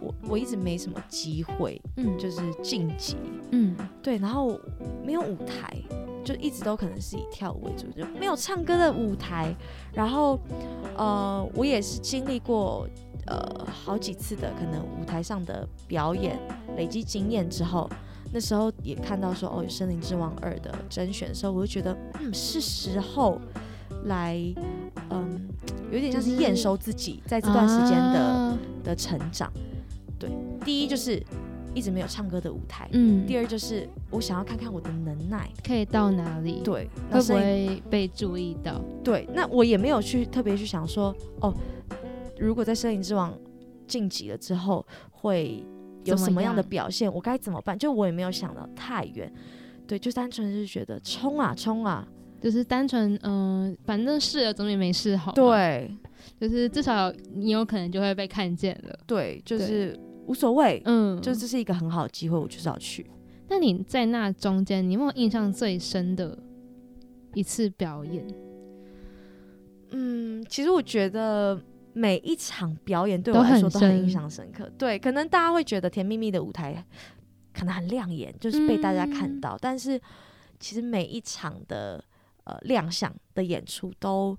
[0.00, 3.16] 我我一直没什么机会，嗯，就是晋级，
[3.50, 3.76] 嗯。
[4.02, 4.58] 对，然后
[5.04, 5.76] 没有舞台，
[6.24, 9.54] 就一直都可能是以跳舞为主，就没有唱歌的舞台。
[9.92, 10.38] 然后，
[10.96, 12.88] 呃，我也是经历过
[13.26, 16.38] 呃好几次的可能舞台上的表演，
[16.76, 17.88] 累积经验之后，
[18.32, 23.38] 那时候也看到说哦有《森林之王二》的甄选的时候，我就觉得嗯是时候
[24.04, 24.36] 来
[25.10, 25.48] 嗯
[25.92, 29.52] 有点像是验收自己在这段时间的、啊的成长。
[30.18, 30.30] 对，
[30.64, 31.22] 第一就是
[31.74, 32.88] 一直没有唱歌的舞台。
[32.92, 36.62] 嗯，第二就是我想要看看我的能耐，可以到哪里？
[36.64, 38.80] 对，那会不会被注意到？
[39.04, 39.28] 对？
[39.32, 41.54] 那我也没有去特别去想说，哦，
[42.38, 43.32] 如果在《森林之王》
[43.86, 45.64] 晋级了之后会
[46.04, 47.78] 有什么样的表现，我该怎么办？
[47.78, 49.32] 就我也没有想到太远，
[49.86, 52.06] 对，就单纯是觉得冲啊冲啊，
[52.40, 55.96] 就是单纯，嗯、反正试了总比没试好。，对
[56.40, 58.98] 就是至少你有可能就会被看见了。
[59.06, 63.06] 对，就是无所谓，嗯，就这是一个很好的机会，我就是要去。
[63.48, 66.38] 那你在那中间，你有没有印象最深的
[67.34, 68.26] 一次表演？
[69.90, 71.60] 嗯，其实我觉得
[71.94, 74.70] 每一场表演对我来说都很印象深刻。
[74.78, 76.84] 对，可能大家会觉得甜蜜蜜的舞台
[77.52, 79.40] 可能很亮眼，就是被大家看嗯。
[79.40, 80.00] 到，但是
[80.58, 82.02] 其实每一场的
[82.44, 84.38] 呃亮相的演出都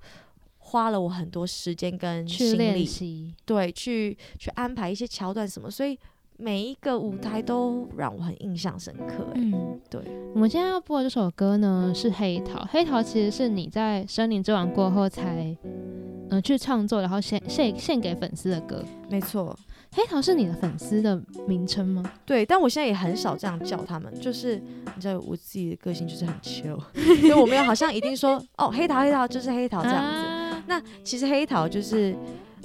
[0.58, 5.98] 花了我很多时间跟心力，对，去去安排一些桥段什么，所以
[6.44, 9.26] 每一个舞台都让我很印象深刻。
[9.30, 10.02] 哎、嗯，对，
[10.36, 15.56] 我们现在要播的这首歌呢是《黑桃》，黑桃其实是你在《森林之王》过后才，
[16.30, 18.84] 呃去创作，然后献献献给粉丝的歌。
[19.10, 19.58] 没错，
[19.94, 22.04] 黑桃是你的粉丝的名称吗？
[22.26, 26.78] 对，但我现在也很少这样叫他们，就是你知道我自己的个性就是很 chill，
[27.22, 30.28] 所以我没有好像一定说哦黑桃黑桃就是黑桃这样子。
[30.28, 32.16] 啊那其实黑桃就是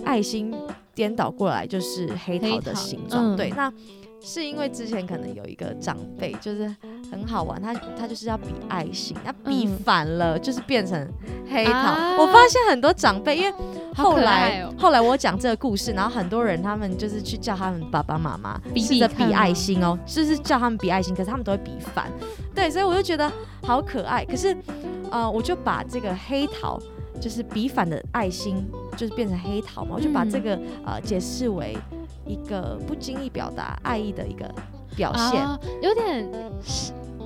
[0.04, 0.54] 爱心
[0.94, 3.72] 颠倒过来就是黑桃的形状，嗯对，那。
[4.20, 6.66] 是因为之前可能有一个长辈就是
[7.08, 11.08] 很好玩，他他就是要比爱心，那比嗯反了、就是变成
[11.48, 11.72] 黑桃。
[11.72, 13.54] 啊我发现很多长辈，因为
[13.94, 22.10] 后来、哦后来我讲这个故事，然后很多人他们就是去叫他们爸爸妈妈比试着比爱心哦，就是叫他们比爱心，可是他们都会比反，
[22.52, 23.30] 对，所以我就觉得
[23.62, 24.24] 好可爱。
[24.24, 24.54] 可是
[25.12, 26.76] 呃，我就把这个黑桃
[27.20, 28.64] 就是比反的爱心，
[28.96, 31.76] 就是变成黑桃嘛，我就把这嗯个呃解释为
[32.26, 34.48] 一个不经意表达爱意的一个
[34.96, 35.42] 表现。
[35.42, 36.28] 啊有点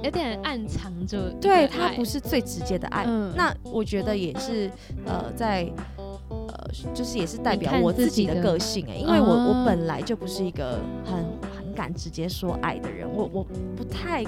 [0.02, 2.04] 有点暗藏着，对，它不。
[2.04, 3.04] 是最直接的爱。
[3.06, 4.68] 嗯那我觉得也是，
[5.06, 5.66] 呃，在
[6.28, 11.24] 呃，就是也是代表我自己的个性哎、因为我、哦我本来就不是一个很
[11.72, 14.22] 很敢直接说爱的人，我我不太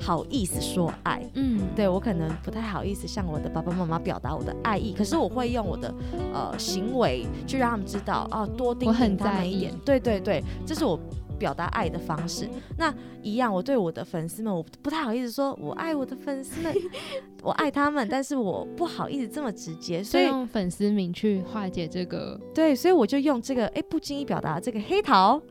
[0.00, 1.20] 好意思说爱。
[1.34, 5.92] 嗯，对我可能不太好意思向我的爸爸妈妈表达我的爱意，可是我会用我的
[6.32, 9.74] 呃行为去让他们知道啊，多叮我很咛他们一点。
[9.84, 10.96] 对对对，这是我
[11.36, 12.48] 表达爱的方式。
[12.78, 16.72] 那一样，我对我的粉丝们，我不太好意思说我爱我的粉丝们，
[17.42, 25.42] 我爱他们，但是我不好意思这么直接，所以用粉丝名去化解这个，对，所以我就用这个哎不经意表达这个黑桃，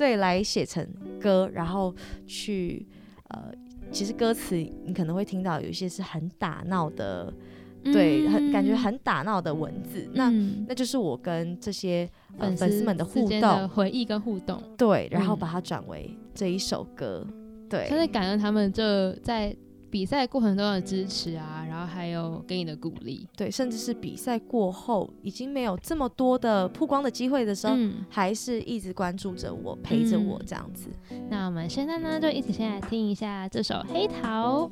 [0.00, 0.86] 对，来写成
[1.20, 1.94] 歌，然后
[2.26, 2.86] 去
[3.28, 3.52] 呃。
[3.92, 7.34] 其实歌词你可能会听到有一些是很打闹的，
[7.82, 8.78] 对，很感觉嗯。
[8.78, 10.08] 很打闹的文字。
[10.14, 10.64] 那嗯。
[10.68, 12.08] 那就是我跟这些
[12.38, 15.38] 呃粉粉丝们的互动，回忆跟互动，对，然后嗯。
[15.40, 17.26] 把它转为这一首歌，
[17.68, 19.54] 对，他在感恩他们这在
[19.90, 23.26] 比赛过程中的支持啊，然后还有给你的鼓励。
[23.36, 30.88] 对，甚至是比赛过后已经没有这么多的曝光的机会的时候，嗯，还是一直关注着我，陪着我嗯这样子。
[31.28, 34.70] 那我们现在呢，就一起先来听一下这首《黑桃》。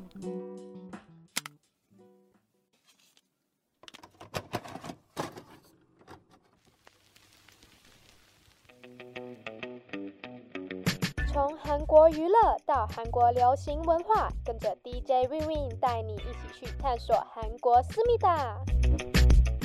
[11.67, 18.57] 韩国娱乐到韩国流行文化，跟着 DJ Win Win 带你一起去探索韩国思密达。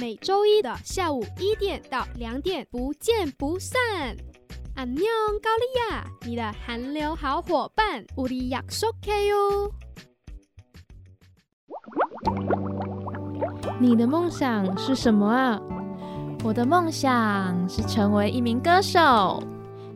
[0.01, 4.17] 每周一的下午一点到两点，不见不散。
[4.77, 5.05] 안녕
[5.43, 9.73] 高丽亚，你的韩流好伙伴，우리약속해요。
[13.81, 15.61] 你的梦想是什么啊？
[16.45, 19.43] 我的梦想是成为一名歌手。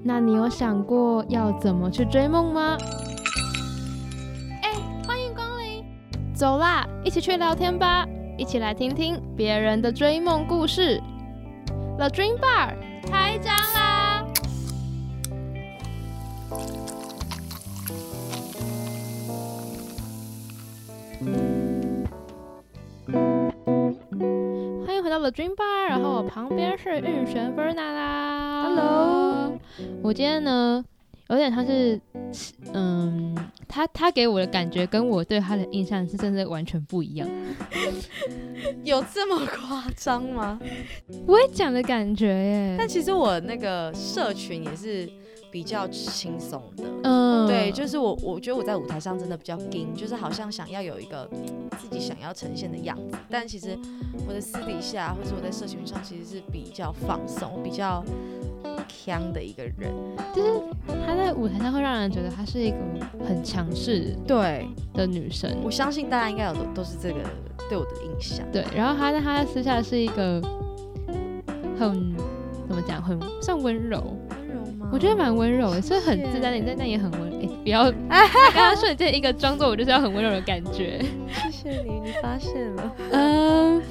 [0.03, 2.77] 那你有想过要怎么去追梦吗？
[4.61, 4.71] 哎，
[5.05, 5.83] 欢迎光临。
[6.33, 8.05] 走啦，一起去聊天吧，
[8.37, 11.01] 一起来听听别人的追梦故事。
[11.97, 12.75] The Dream Bar
[13.09, 13.53] 开张
[25.31, 28.63] Dream Bar，然后我旁边是运璇 Verna 啦。
[28.63, 29.59] Hello
[30.01, 30.83] 我今天呢，
[31.29, 31.99] 有点像是，
[32.73, 33.35] 嗯，
[33.67, 37.27] 他他给我的感觉跟我对他的印象是真的完全不一样。
[38.83, 40.59] 有这么夸张吗？
[41.27, 45.09] 我也讲的感觉耶但，其实我那个社群也是
[45.57, 46.83] 比较轻松的。
[47.01, 51.27] 嗯，对，就是我，我觉得我在舞台上真的比较硬，就是好像想要有一个
[51.79, 53.75] 自己想要呈现的样子，但其实
[54.27, 58.05] 我的私底下或者我在社群上其实是比较放松、比较
[58.87, 59.91] 强的一个人。
[60.35, 60.61] 就是
[61.03, 62.77] 他在舞台上会让人觉得她是一个
[63.27, 67.15] 很强势对，的女生，我相信大家应该有的都是这个
[67.67, 68.45] 对我的印象。
[68.51, 70.39] 对，然后她在她私下是一个
[71.79, 72.15] 很
[72.67, 74.15] 怎么讲，很算温柔，
[74.91, 81.03] 我觉得蛮温柔的，所以很自在的，在那也很温，哎、不要， 他刚刚瞬间一个装作我就是要很温柔的感觉，
[81.51, 82.93] 谢谢你，你发现了。
[83.11, 83.81] 嗯，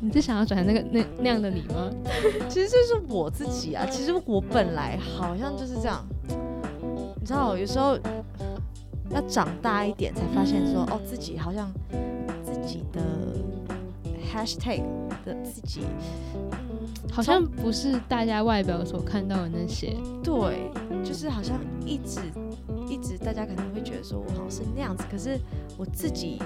[0.00, 1.90] 你是想要转成那个那那样的你吗？
[2.48, 7.96] 其实就是我自己啊，其实我本来好像就是这样，你知道，有时候
[9.10, 11.72] 要长大一点才发现说，哦，自己好像
[12.44, 13.00] 自己的
[14.34, 14.82] hashtag
[15.24, 15.82] 的自己，
[17.10, 20.70] 好像不是大家外表所看到的那些，对，
[21.04, 22.20] 就是好像一直
[22.88, 25.38] 一直大家可能会觉得说我好像是那样子，可是
[25.76, 26.38] 我自己。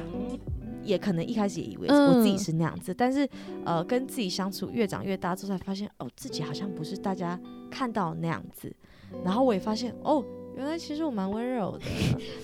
[0.82, 3.28] 也可能一开始也以为我自己嗯是那样子，但是
[3.66, 7.38] 呃，跟自己相处越长越大之后，才发现哦，自己好像不是大家
[7.70, 8.74] 看到的那样子。
[9.22, 10.24] 然后我也发现哦，
[10.57, 11.84] 原来其实我蛮温柔的，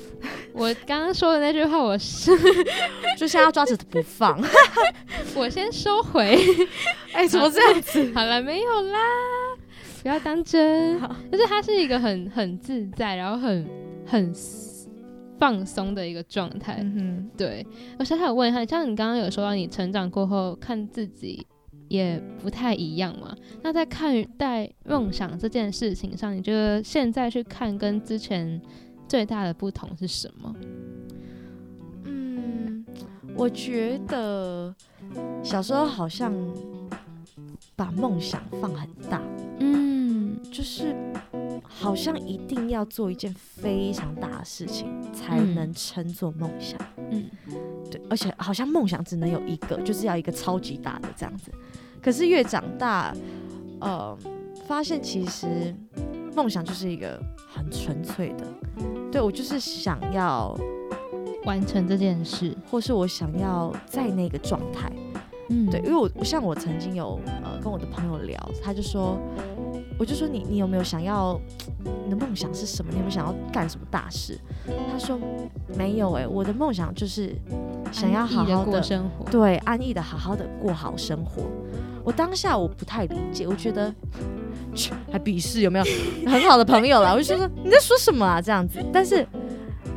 [0.54, 2.30] 我刚刚说的那句话，我是
[3.18, 4.40] 就像要抓着不放。
[5.36, 6.38] 我先收回。
[7.12, 8.12] 哎、怎么这样子？
[8.14, 8.98] 好了，没有啦，
[10.02, 10.98] 不要当真。
[11.30, 13.68] 就是他是一个很很自在，然后很
[14.06, 14.32] 很
[15.38, 16.78] 放松的一个状态。
[16.80, 17.66] 嗯对，
[17.98, 21.46] 而且还有问一下，像你刚刚有说到你成长过后看自己
[21.88, 23.36] 也不太一样嘛？
[23.62, 28.60] 那在看待梦想这件事情上，你觉得现在去看跟之前
[29.08, 30.54] 最大的不同是什么？
[32.04, 32.84] 嗯，
[33.36, 34.74] 我觉得
[35.42, 36.34] 小时候好像
[37.74, 39.22] 把梦想放很大，
[39.60, 40.94] 嗯，就是
[41.62, 46.78] 好像一定要做一件非常大的事情才嗯能称作梦想。
[47.10, 47.28] 嗯，
[47.90, 51.52] 对，而且好像梦想只能有一个，就是要一个超级大的这样子。
[52.06, 53.12] 可是越长大，
[53.80, 54.16] 呃，
[54.68, 55.74] 发现其实
[56.36, 57.20] 梦想就是一个
[57.52, 58.46] 很纯粹的，
[59.10, 60.56] 对我就是想要，
[61.46, 62.56] 完成这件事。
[62.70, 64.88] 或是我想要在那个状态。
[65.50, 69.18] 嗯，对，因为我像我曾经有呃跟我的朋友聊，他就说，
[69.98, 71.36] 我就说你你有没有想要
[72.04, 72.92] 你的梦想是什么？
[72.92, 74.38] 你有没有想要干什么大事？
[74.92, 75.18] 他说
[75.76, 77.34] 没有哎、我的梦想就是
[77.90, 79.28] 想要好好过生活。
[79.28, 81.42] 对，安逸的好好的过好生活。
[82.06, 83.92] 我当下我不太理解，我觉得
[84.72, 85.84] 切还鄙视有没有？
[86.24, 88.40] 很好的朋友啦，我就觉得你在说什么啊？
[88.40, 88.78] 这样子。
[88.92, 89.26] 但是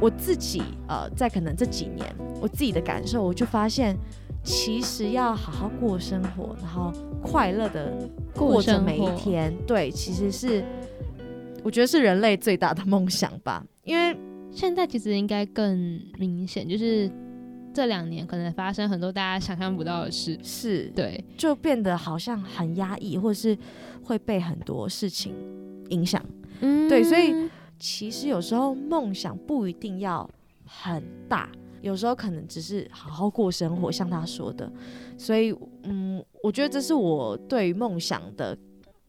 [0.01, 2.03] 我自己呃，在可能这几年
[2.41, 3.95] 我自己的感受，我就发现
[4.43, 6.91] 其实要好好过生活，然后
[7.21, 7.93] 快乐的
[8.33, 10.65] 过着每一天，对，其实是
[11.63, 14.17] 我觉得是人类最大的梦想吧，因为
[14.51, 15.77] 现在其实应该更
[16.17, 17.07] 明显，就是
[17.73, 20.37] 这两年可能发生很多大家想象不到的事。
[20.43, 23.57] 是对，就变得好像很压抑，或是
[24.03, 25.33] 会被很多事情
[25.89, 26.23] 影响。
[26.61, 27.33] 嗯对所以
[27.79, 30.29] 其实有时候梦想不一定要
[30.65, 31.49] 很大，
[31.81, 34.69] 有时候可能只是好好过生活，像他说的。
[35.17, 38.57] 所以，嗯，我觉得这是我对于梦想的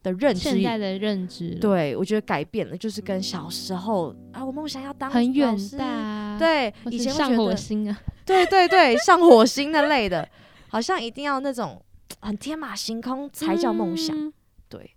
[0.03, 0.63] 的认知现。
[0.63, 10.29] 在的认知，，对，我觉得改变了，就是跟小时候啊，我梦想要当很远大，啊，，对，以前上火星啊，对对对，上火星那类的，
[10.69, 11.83] 好像一定要那种
[12.21, 14.17] 很天马行空才叫梦想。
[14.17, 14.33] 嗯
[14.69, 14.89] 对，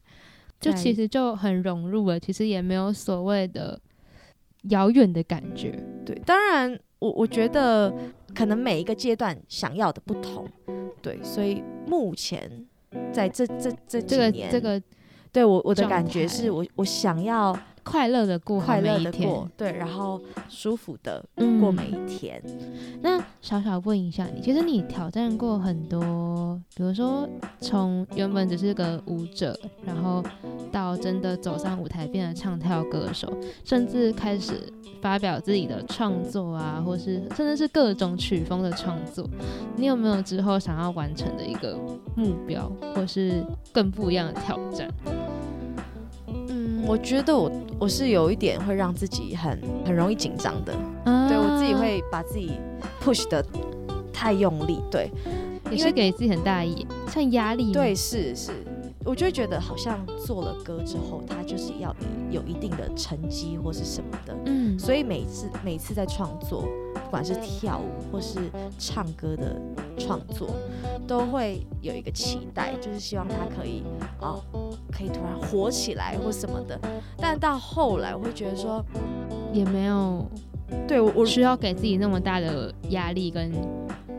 [0.60, 3.80] 就其实就很融入了，其实也没有所谓的
[4.70, 5.72] 遥远的感觉。
[6.06, 7.92] 对，当然我我觉得
[8.36, 10.48] 可能每一个阶段想要的不同，
[11.02, 12.68] 对，所以目前
[13.14, 14.82] 在这这这几这个，这个
[15.32, 19.28] 对我我的感觉是我我想要快乐的过好快乐每一天。
[19.28, 20.20] 的过，对，然后
[20.50, 22.42] 舒服的嗯过每一天。
[23.02, 27.28] 那小小问一下你，其实你挑战过很多，比如说
[27.60, 30.24] 从原本只是个舞者，然后
[30.72, 33.32] 到真的走上舞台变成唱跳歌手，
[33.64, 34.54] 甚至开始
[35.02, 39.30] 发表自己的创作啊，或是甚至是各种曲风的创作。
[39.76, 41.78] 你有没有之后想要完成的一个
[42.16, 44.90] 目标，或是更不一样的挑战？
[46.84, 50.74] 嗯，我觉得我我是有一点会让自己很很容易紧张的，
[51.06, 51.28] 啊。
[51.28, 52.52] 对我自己会把自己
[53.02, 53.44] push 的
[54.12, 55.10] 太用力，对。
[55.72, 56.76] 也是给自己很大压
[57.08, 57.68] 像压力。
[57.68, 58.52] 吗，对，是是，
[59.06, 61.96] 我就会觉得好像做了歌之后，它就是要
[62.32, 66.62] 有一定的成绩或是什么的，嗯，所以每次每次在创作，
[66.94, 68.40] 不管是跳舞或是
[68.80, 69.62] 唱歌的
[69.98, 70.50] 创作，
[71.08, 73.84] 都会有一个期待，就是希望它可以
[74.20, 74.42] 哦，
[74.92, 76.80] 可以突然火起来或什么的。
[77.18, 78.84] 但到后来，我会觉得说，
[79.52, 80.26] 也没有
[80.88, 83.52] 对我我需要给自己那么大的压力跟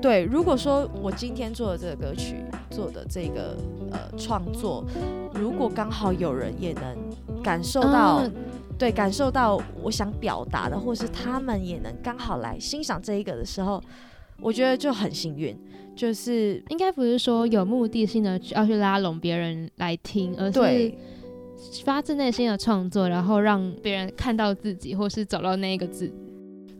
[0.05, 2.37] 对，如果说我今天做的这个歌曲
[2.69, 3.57] 做的这个
[3.91, 4.85] 呃创作，
[5.33, 8.31] 如果刚好有人也能感受到，嗯
[8.77, 13.83] 对，感受到我想表达的，或是他们也能刚好来欣赏这一个的时候，
[14.43, 15.59] 我觉得就很幸运，
[15.97, 20.93] 就是应该不是说有目的性的要去拉拢别人来听，而是
[21.83, 26.13] 发自内心的创作，然后让别人看到自己，或是找到那一个字。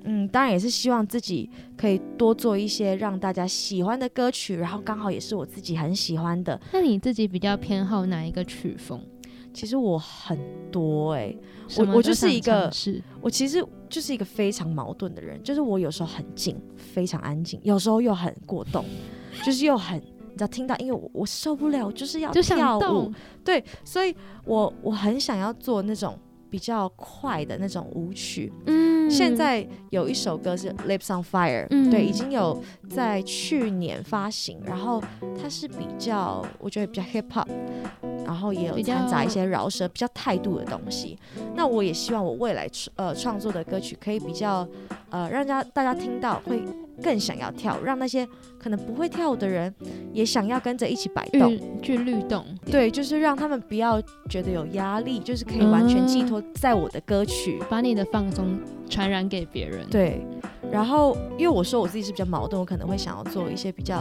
[0.05, 6.61] 嗯，当然也是希望自己可以多做一些让大家喜欢的歌曲，然后刚好也是我自己很喜欢的。
[6.73, 9.01] 那你自己比较偏好哪一个曲风？
[9.53, 10.37] 其实我很
[10.73, 11.33] 多哎、
[11.69, 18.85] 什么我就是一个尝试我其实就是一个非常矛盾的人，就是我有时候很静，非常安静，有时候又很过动，
[19.47, 23.13] 就是又很，你知道，听到因为我我受不了，我就是要就跳舞
[23.45, 24.13] 对，所以
[24.45, 26.19] 我我很想要做那种
[26.55, 28.53] 比较快的那种舞曲。
[28.67, 35.03] 嗯现在有一首歌是《Lips on Fire》，嗯对，已经有在去年发行，然后
[35.41, 37.47] 它是比较，我觉得比较 hip hop，
[38.25, 41.19] 然后也有掺杂一些饶舌、比较态度的东西。
[41.57, 44.67] 那我也希望我未来呃创作的歌曲可以比较
[45.11, 46.63] 呃让大家大家听到会
[47.03, 48.27] 更想要跳，让那些
[48.59, 49.73] 可能不会跳舞的人
[50.13, 51.59] 也想要跟着一起摆动。
[51.83, 57.61] 去律动，对，就是让他们不要觉得有压力，就是可以完全寄托在我的歌曲。
[57.69, 60.27] 把你的放松传染给别人。，对，
[60.73, 63.99] 然后因为我说我自己是比较矛盾，我可能会想要做一些比较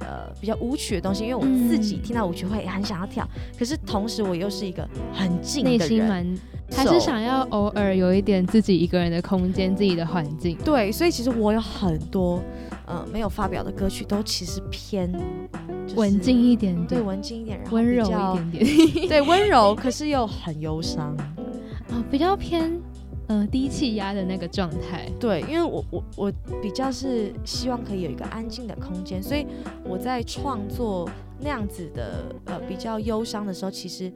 [0.00, 3.26] 呃比较舞曲的东西，因为我自己嗯听到舞曲会很想要跳，
[3.58, 6.38] 可是同时我又是一个很静的人，
[6.70, 10.56] 还是想要偶尔有一点自己一个人的空间，自己的环境。
[10.64, 12.42] 对，所以其实我有很多
[12.86, 15.10] 呃没有发表的歌曲，都其实偏、
[15.86, 21.16] 就是文静一点对，文静一点，然后温柔一点点， 对温柔，可是又很忧伤。
[21.90, 22.78] 啊，比较偏
[23.28, 25.10] 呃低气压的那个状态。
[25.18, 29.46] 对，因为我我我比较是希望可以有一个安静的空间，所以
[29.84, 31.08] 我在创作
[31.40, 34.12] 那样子的呃比较忧伤的时候，其实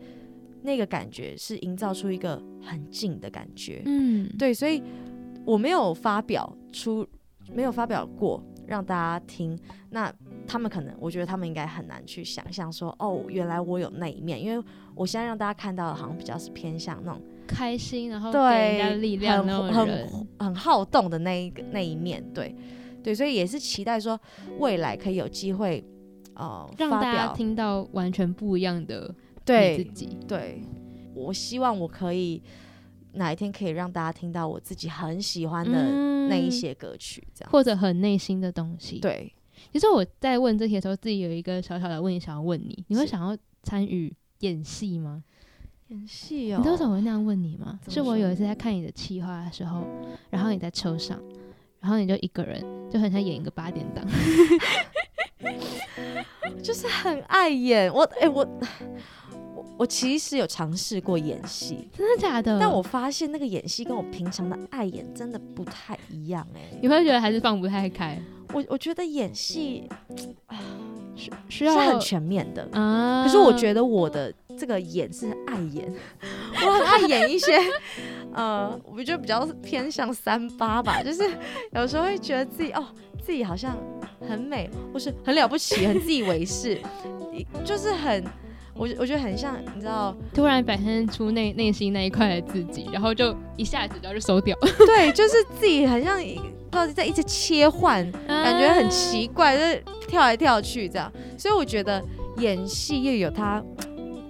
[0.63, 3.83] 那个感觉是营造出一个很静的感觉。
[3.85, 4.83] 嗯，对，所以
[5.45, 7.07] 我没有发表出，
[7.53, 9.59] 没有发表过让大家听。
[9.91, 10.13] 那
[10.47, 19.73] 他们可能，我觉得他们应该很难去想象说，哦，原来我有那一面，因为我现在让大家看到的，好像比较是偏向那种开心，然后给对人家力量很。
[19.73, 22.55] 很很好动的那一个那一面，对
[23.03, 24.19] 对，所以也是期待说
[24.59, 25.85] 未来可以有机会，
[26.35, 29.15] 呃，让大家听到完全不一样的
[29.47, 30.19] 你自己。
[30.27, 30.63] 对，
[31.15, 32.43] 我希望我可以
[33.15, 35.73] 哪一天可以让大家听到我自己很喜欢的
[36.29, 39.33] 那一嗯些歌曲，这样、或者很内心的东西。，对。
[39.73, 45.23] 其实我在问这些的时候，自己有一个小小的问题想要问你：你会想要参与演戏吗？
[45.89, 47.79] 演戏哦你知道为什么会那样问你吗？
[47.87, 49.87] 是我有一次在看你的企划的时候，
[50.31, 51.23] 然后你在车上，
[51.81, 54.05] 然后你就一个人，就很想演一个八点档。
[56.63, 58.51] 就是很爱演我，哎、我我
[59.83, 62.57] 我其实有尝试过演戏，真的假的？
[62.61, 68.17] 但我发现那个演戏跟我平常的爱演真的不太一样、哎，你会觉得还是放不太开，
[68.53, 69.89] 我我觉得演戏
[71.17, 73.25] 需需要很全面的，啊。
[73.25, 75.93] 可是我觉得我的这个演是爱演，
[76.65, 77.59] 我很爱演一些，
[78.33, 81.29] 呃，我觉得比较偏向三八吧，就是
[81.73, 82.87] 有时候会觉得自己哦，
[83.21, 83.77] 自己好像
[84.29, 86.81] 很美，或是很了不起，很自以为是，
[87.67, 88.23] 就是很。
[88.75, 94.57] 我我觉得很像，你知道，突然表现出内内心那一块的自己，然后就一下子就收掉，
[94.87, 101.13] 对，就是自己很像一不知道在一直切换，感觉很奇怪，就是跳来跳去这样。
[101.37, 102.03] 所以我觉得
[102.39, 103.63] 演戏又有他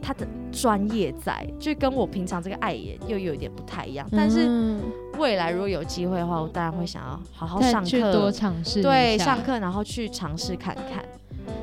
[0.03, 4.05] 他的专业在，就跟我平常这个爱演又有一点不太一样。
[4.11, 4.80] 但是嗯
[5.18, 11.05] 未来如果有机会的话，我当然会想要好好上课多课，尝试对，上课然后去尝试看看。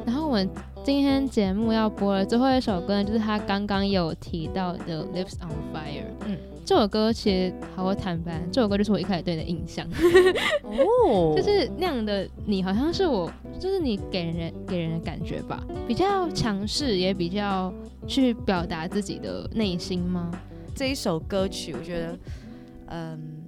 [0.05, 0.49] 然后我们
[0.83, 6.01] 今天节目要播的最后一首歌呢，就是他刚刚有提到的《Lips on Fire》。
[6.25, 9.87] 嗯嗯，这首歌其实好我坦白，这首歌就是我一开始对你的印象，
[10.63, 17.73] 哦 就是那样的你，好像是我，就是你给人给人的感觉吧，比较强势，也比较
[18.07, 20.31] 去表达自己的内心吗？
[20.75, 22.19] 这一首歌曲，我觉得
[22.87, 23.43] 嗯，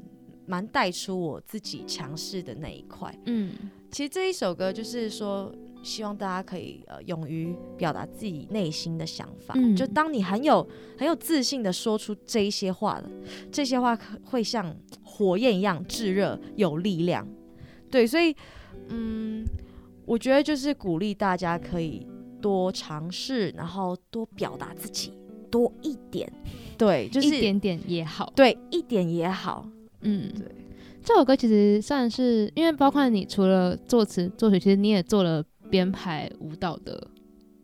[0.46, 3.16] 蛮带出我自己强势的那一块。
[3.26, 3.52] 嗯，
[3.90, 5.50] 其实这一首歌就是说，
[5.84, 9.54] 希望大家可以呃勇于表达自己内心的想法。
[9.58, 10.68] 嗯就当你很有
[10.98, 13.10] 很有自信的说出这一些话了，
[13.52, 17.28] 这些话可会像火焰一样炙热有力量。
[17.90, 18.36] 对，所以
[18.90, 19.46] 嗯，
[20.06, 22.08] 我觉得就是鼓励大家可以
[22.42, 25.14] 多尝试，然后多表达自己，
[25.50, 26.32] 多一点。
[26.78, 28.32] 对，就是一点点也好。
[28.36, 29.68] 对一点也好。
[30.02, 30.48] 嗯，对。
[31.04, 37.08] 这首歌其实算是，因为包括你除了作词作曲，其实你也做了编排舞蹈的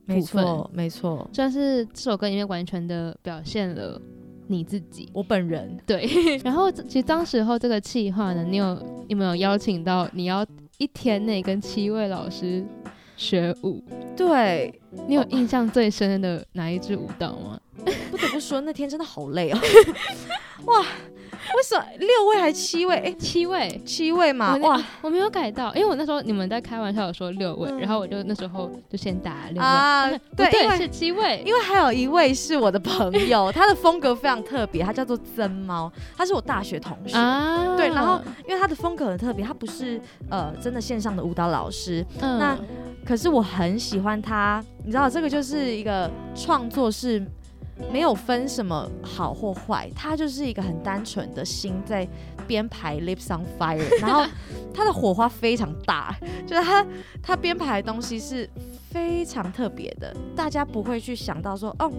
[0.06, 4.02] 没部分错，没错，算是这首歌里面完全的表现了
[4.48, 5.10] 你自己。
[5.14, 6.08] 我本人对，
[6.44, 10.46] 然后其实当时候这个计划呢，你有有没有邀请到你要
[10.78, 12.66] 一天内跟七位老师
[13.18, 13.84] 学舞？
[14.16, 14.74] 对
[15.08, 17.60] 你有印象最深的哪一支舞蹈吗？
[18.18, 19.60] 不得不说，那天真的好累哦！
[20.66, 22.96] 哇，为什么六位还七位？
[22.96, 23.82] 哎、七位。
[23.86, 30.10] 七位嘛，哇我没有改到，因为我那时候你们在开玩笑，有说六位，嗯然后我就那时候就先打六位，啊！
[30.36, 37.16] 对，对，是七位，因为还有一位是我的朋 友，他的风格非常特别，他叫做曾猫，他是我大学同学。
[37.16, 42.58] 啊，对，然后因为他的风格很特别，他不是呃真的线上的舞蹈老师，嗯那
[43.06, 47.26] 可是我很喜欢他，你知道这个就是一个创作是
[47.92, 52.08] 没有分什么好或坏，他就是一个很单纯的心在
[52.46, 54.26] 编排《Lips on Fire 》，然后
[54.74, 56.16] 他的火花非常大，
[56.46, 56.86] 就是他
[57.22, 58.50] 他编排的东西是
[58.90, 61.92] 非常特别的，大家不会去想到说哦，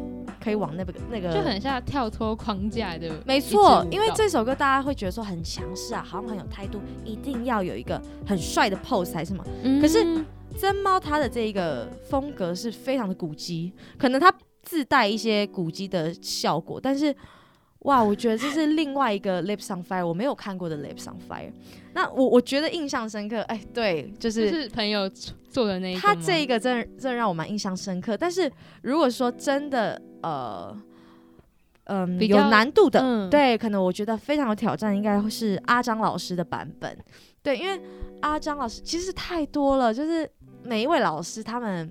[0.42, 3.24] 可以往那个那个就很像跳脱框架的一支舞蹈。
[3.26, 9.44] 没错，因为这首歌大家会觉得说很强势啊，好像很有态度，一定要有一个很帅的 pose 还是什么。
[9.62, 10.04] 嗯，可是
[10.58, 14.32] 真猫它的这一个风格是非常的古迹，可能它
[14.68, 17.14] 自带一些古迹的效果，但是
[17.80, 21.50] 哇， 我觉得这是另外一个 Lips on Fire 我没有看过的 Lips on Fire。
[21.94, 25.08] 那我我觉得印象深刻，哎，对，就就是是朋友
[25.48, 28.14] 做的那一个他这一个真的真的让我蛮印象深刻。
[28.14, 28.52] 但是
[28.82, 30.76] 如果说真的呃
[31.84, 36.94] 嗯有比较难度的，嗯对，可能我觉得非常有挑战，应该会是阿张老师的版本。
[37.42, 37.80] 对，因为
[38.20, 40.30] 阿张老师其实太多了，就是
[40.62, 41.90] 每一位老师他们。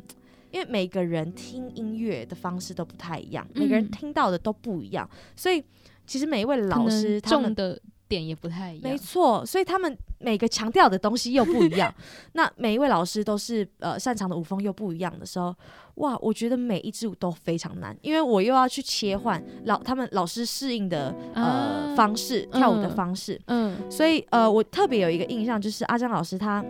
[0.51, 5.63] 因为每个人听音乐的方式都不太一样，每个人嗯听到的都不一样，所以
[6.05, 8.91] 其实每一位老师他们的点也不太一样。
[8.91, 11.93] 没错，所以他们每个强调的东西又不一样。
[12.33, 15.53] 那每一位老师都是呃擅长的舞风又不一样的时候，
[15.97, 23.39] 哇，我觉得每一支舞都非常难，因为我又要去切换老他们老师适应的呃、啊方式，跳舞的嗯方式。
[23.47, 26.63] 嗯，所以呃，我特别有一个印象，就是阿江老师他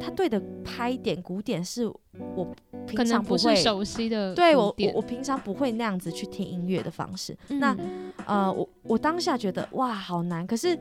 [0.00, 2.54] 他对的拍点鼓点是我
[2.86, 3.56] 平常不是会。
[3.56, 7.36] 熟悉的对我，我我平常不会那样子去听音乐的方式。
[7.48, 10.46] 那嗯呃，我我当下觉得哇，好难。
[10.46, 10.78] 可是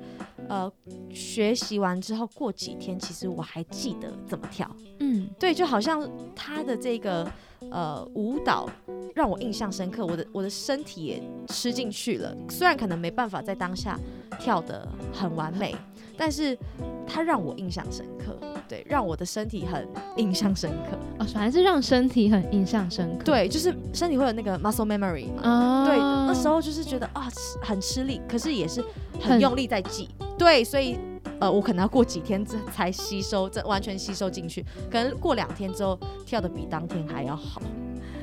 [0.47, 0.71] 呃，
[1.09, 4.69] 学习完之后过几天，其实我还记得怎么跳。
[4.99, 7.29] 嗯对，就好像他的这个
[7.69, 8.69] 呃舞蹈
[9.13, 12.35] 让我印象深刻，我的我的身体也吃进去了。
[12.49, 13.99] 虽然可能没办法在当下
[14.39, 15.75] 跳得很完美，
[16.17, 16.57] 但是
[17.05, 18.37] 它让我印象深刻。
[18.67, 19.85] 对，让我的身体很
[20.15, 20.97] 印象深刻。
[21.19, 23.25] 哦，反而是让身体很印象深刻。
[23.25, 25.25] 对，就是身体会有那个 muscle memory
[25.85, 28.81] 对，那时候就是觉得啊，吃很吃力，可是也是
[29.19, 30.07] 很很用力在记。
[30.37, 30.97] 对，所以
[31.41, 34.63] 呃，我可能要过几天这才吸收，这完全吸收进去。
[34.91, 37.59] 可能过两天之后跳的比当天还要好。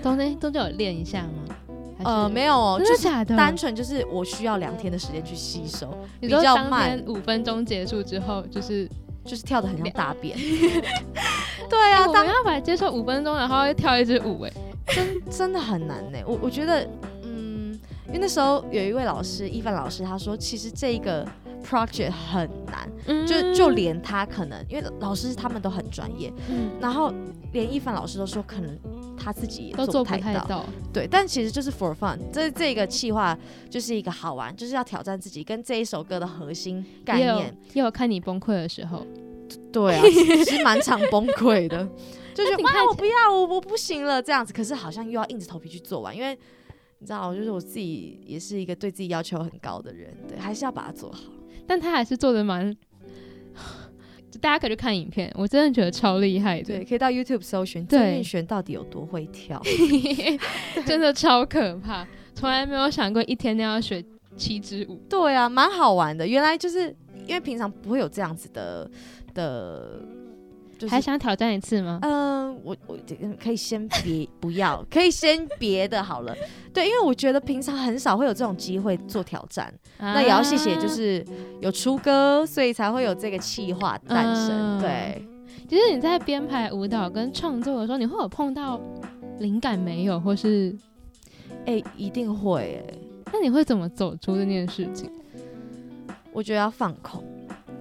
[0.01, 1.57] 中间中间有练一下吗？
[2.05, 3.09] 呃，没有哦，就是？
[3.25, 8.89] 单纯就是我需要两天的时间去吸收，你比较慢天五分钟结束之后，就是
[9.25, 10.39] 就是跳的很像大便。
[11.69, 14.53] 对啊， 我们要把接受五分钟，然后又跳一支舞，哎，
[14.87, 16.19] 真真的很难呢。
[16.25, 16.89] 我我觉得，
[17.25, 21.27] 嗯，因为那时候有一位老师，一凡老师，他说其实这一个
[21.63, 23.27] project 很难，嗯。
[23.27, 27.13] 就就连他可能，因为老师他们都很专业，嗯然后
[27.53, 28.79] 连一凡老师都说可能
[29.17, 33.37] 他自己也都做不太到，对，但其实就是 for fun，这这个企划
[33.69, 39.07] 就是一个好玩，就是要挑战自己，跟这一首歌的核心概念，也有看你崩溃的时候，
[39.73, 41.87] 对啊， 其实蛮常崩溃的，
[42.35, 46.39] 就觉得哇我不要，我我不行了这样子，可是好像又要硬着头皮去做完，因为
[46.99, 51.21] 你知道，就是我自己也是一个对自己要求很高的人，对，还是要把它做好。
[51.69, 52.75] 但他还是做的蛮，
[54.31, 59.62] 就大家可以去看影片，我真的觉得超厉害的对，，可以到 YouTube 搜寻对郑运璇到底有多会跳。
[60.87, 64.03] 真的超可怕，从来没有想过一天都要学
[64.37, 65.01] 七支舞。
[65.09, 66.27] 对啊，蛮好玩的。
[66.27, 66.95] 原来就是
[67.27, 68.91] 因为平常不会有这样子的
[69.35, 70.01] 的，
[70.79, 71.99] 就是还想挑战一次吗？
[72.03, 76.35] 嗯、我我嗯可以先别不要，可以先别的好了。
[76.72, 79.72] 对，因为我觉得平常很少会有这种机会做挑战。
[79.99, 81.26] 那也要谢谢，就啊是
[81.61, 84.79] 有出歌，所以才会有这个企划诞生。
[84.79, 85.29] 嗯对，
[85.68, 88.81] 其实你在编排舞蹈跟创作的时候，你会有碰到
[89.41, 90.72] 灵感没有，或是
[91.66, 92.95] 哎、一定会哎、
[93.33, 95.11] 那你会怎么走出这件事情？
[96.33, 97.24] 我觉得要放空，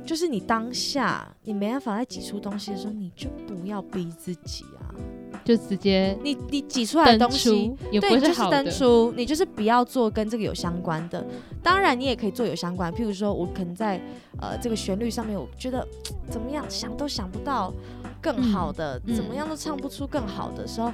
[0.08, 4.95] 就是你当下你没办法再挤出东西的时候，你就不要逼自己啊。
[5.43, 8.64] 就直接你你挤出来的东西，对，就是好的。
[8.64, 11.26] 登出，你就是不要做跟这个有相关的。
[11.62, 14.01] 当然，你也可以做有相关，譬如说，我可能在
[14.41, 15.88] 呃这个旋律上面，我觉得
[16.30, 17.74] 怎么样想都想不到
[18.22, 20.91] 更好的，嗯怎么样都唱不出更好的时候，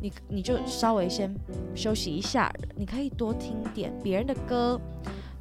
[0.00, 1.32] 你你就稍微先
[1.74, 4.80] 休息一下，你可以多听点别人的歌。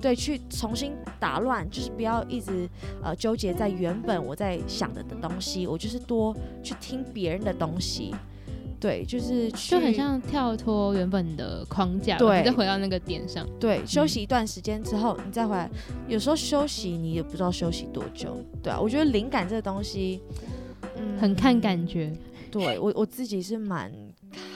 [0.02, 2.68] 对，去重新打乱，就是不要一直
[3.04, 8.14] 呃纠结在原本我在想的的东西，我就是多去听别人的东西。
[8.80, 13.48] 对，就是就很像跳脱原本的框架，对你再回到那个点上。
[13.60, 15.70] 对，休息一段时间之后，你再回来。
[16.08, 18.80] 有时候休息你也不知道休息多久，对啊。
[18.82, 20.24] 我觉得灵感这个东西，
[20.98, 22.12] 嗯很看感觉，
[22.50, 23.92] 对我我自己是蛮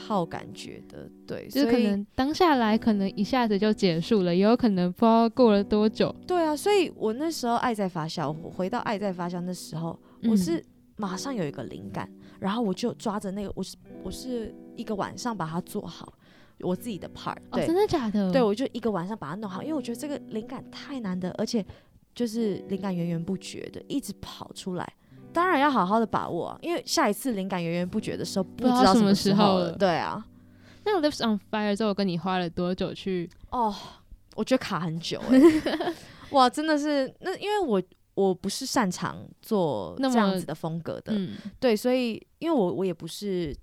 [0.07, 6.13] 靠感觉的，对，就是可能当下来，可能一下子就结束了，也有可能不知道过了多久。
[6.25, 10.63] 对啊，所以我那时候爱在发酵，我回到爱在发酵那时候，我嗯是
[10.95, 12.09] 马上有一个灵感，
[12.39, 16.13] 然后我就抓着那个，我是我是一个晚上把它做好，
[16.59, 18.31] 我自己的 part，真，的假的？
[18.31, 21.65] 对，我就一个晚上把它弄好，因为我觉得这个灵感太难得，而且
[22.13, 24.93] 就是灵感源源不绝的一直跑出来。
[25.35, 29.73] 当然要好好的把握啊，因为下一次灵感源源不绝的时候，不知道什么时候了。
[29.73, 30.25] 对啊，
[30.85, 33.29] 那个 Lives on Fire 之后，跟你花了多久去？
[33.51, 33.75] 哦，
[34.35, 35.93] 我觉得卡很久哎、
[36.31, 37.81] 哇，真的是那因为我
[38.13, 43.53] 我不是擅长做这样子的风格的，嗯，对，所以因为我我也不是，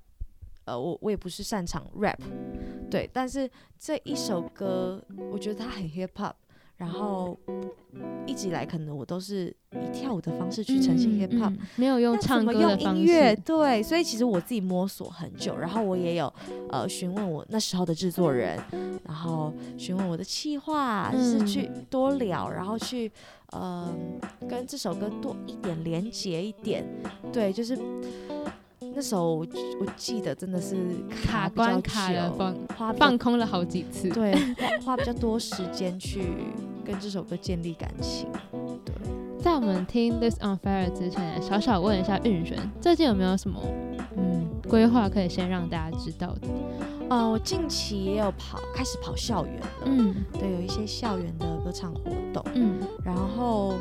[0.66, 2.18] 呃，我我也不是擅长 rap，
[2.90, 6.34] 对，但是这一首歌，我觉得它很 hip hop，
[6.82, 7.38] 然后
[8.26, 13.36] 一直以来可能我都是以跳舞的方式去呈现 hip hop，、嗯没有用那唱歌的方音乐？
[13.36, 16.32] 对，所以其实我自己摸索很久，然后我也有
[16.70, 18.58] 呃询问我那时候的制作人，
[19.04, 23.12] 然后询问我的企划，就是嗯去多聊，然后去
[23.52, 23.88] 呃
[24.48, 26.84] 跟这首歌多一点连接一点，
[27.32, 27.78] 对，就是
[28.94, 29.46] 那时候我
[29.80, 30.76] 我记得真的是
[31.24, 34.08] 卡关卡了，久放花放空了好几次。
[34.12, 36.20] 对花花比较多时间去
[36.84, 38.28] 跟这首歌建立感情，
[38.84, 38.94] 对。
[39.40, 43.60] 在我们听《This on Fire》之前，小小问一下运璇，最近有没有什么
[44.16, 46.48] 嗯规划可以先让大家知道的？
[47.10, 49.66] 呃，我近期也有跑，开始跑校园了。
[49.86, 53.74] 嗯对，有一些校园的歌唱活动，嗯然后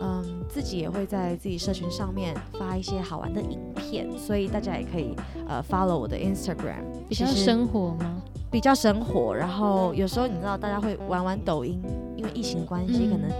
[0.00, 5.16] 嗯，自己也会在自己社群上面发一些好玩的影片，所以大家也可以
[5.48, 8.22] 呃 follow 我的 Instagram，比较生活吗？
[8.50, 11.82] 比较生活，然后有时候你知道大家会玩玩抖音，
[12.18, 13.10] 因为疫情关系，嗯。
[13.10, 13.30] 可能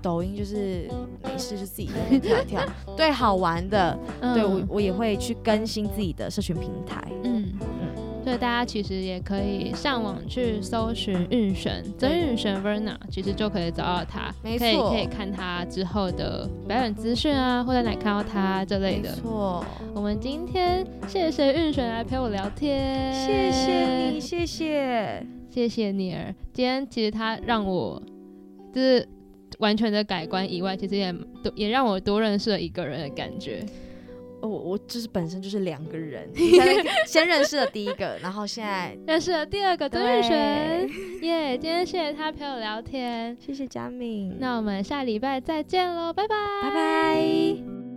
[0.00, 0.88] 抖音就是
[1.24, 1.90] 没事就自己
[2.22, 2.62] 跳一跳，
[2.96, 3.98] 对，好玩的，
[4.32, 7.52] 对我我也会去更新自己的社群平台，嗯。
[7.60, 14.66] 嗯，所以大家其实也可以上网去搜寻运神，曾运璇 Verna，其实就可以找到他，没错。
[14.66, 19.10] 可以可以看他之后的表演资讯啊，或者哪看到他这类的。
[19.10, 19.16] 没。
[19.20, 19.64] 错，
[19.94, 26.32] 我们今天谢谢运璇来陪我聊天，谢谢你，，谢谢，谢谢你儿。
[26.52, 28.00] 今天其实他让我
[28.72, 29.06] 就是
[29.58, 31.12] 完全的改观以外，其实也
[31.42, 33.64] 多也让我多认识了一个人的感觉。
[34.40, 36.30] 我我就是本身就是两个人，
[37.08, 40.88] 先认识了第一个，然后现在 认识了第二个邓瑞璇，
[41.22, 43.36] 耶今天谢谢他陪我聊天。
[43.40, 47.87] 谢谢佳敏，那我们下礼拜再见喽，拜拜，拜拜。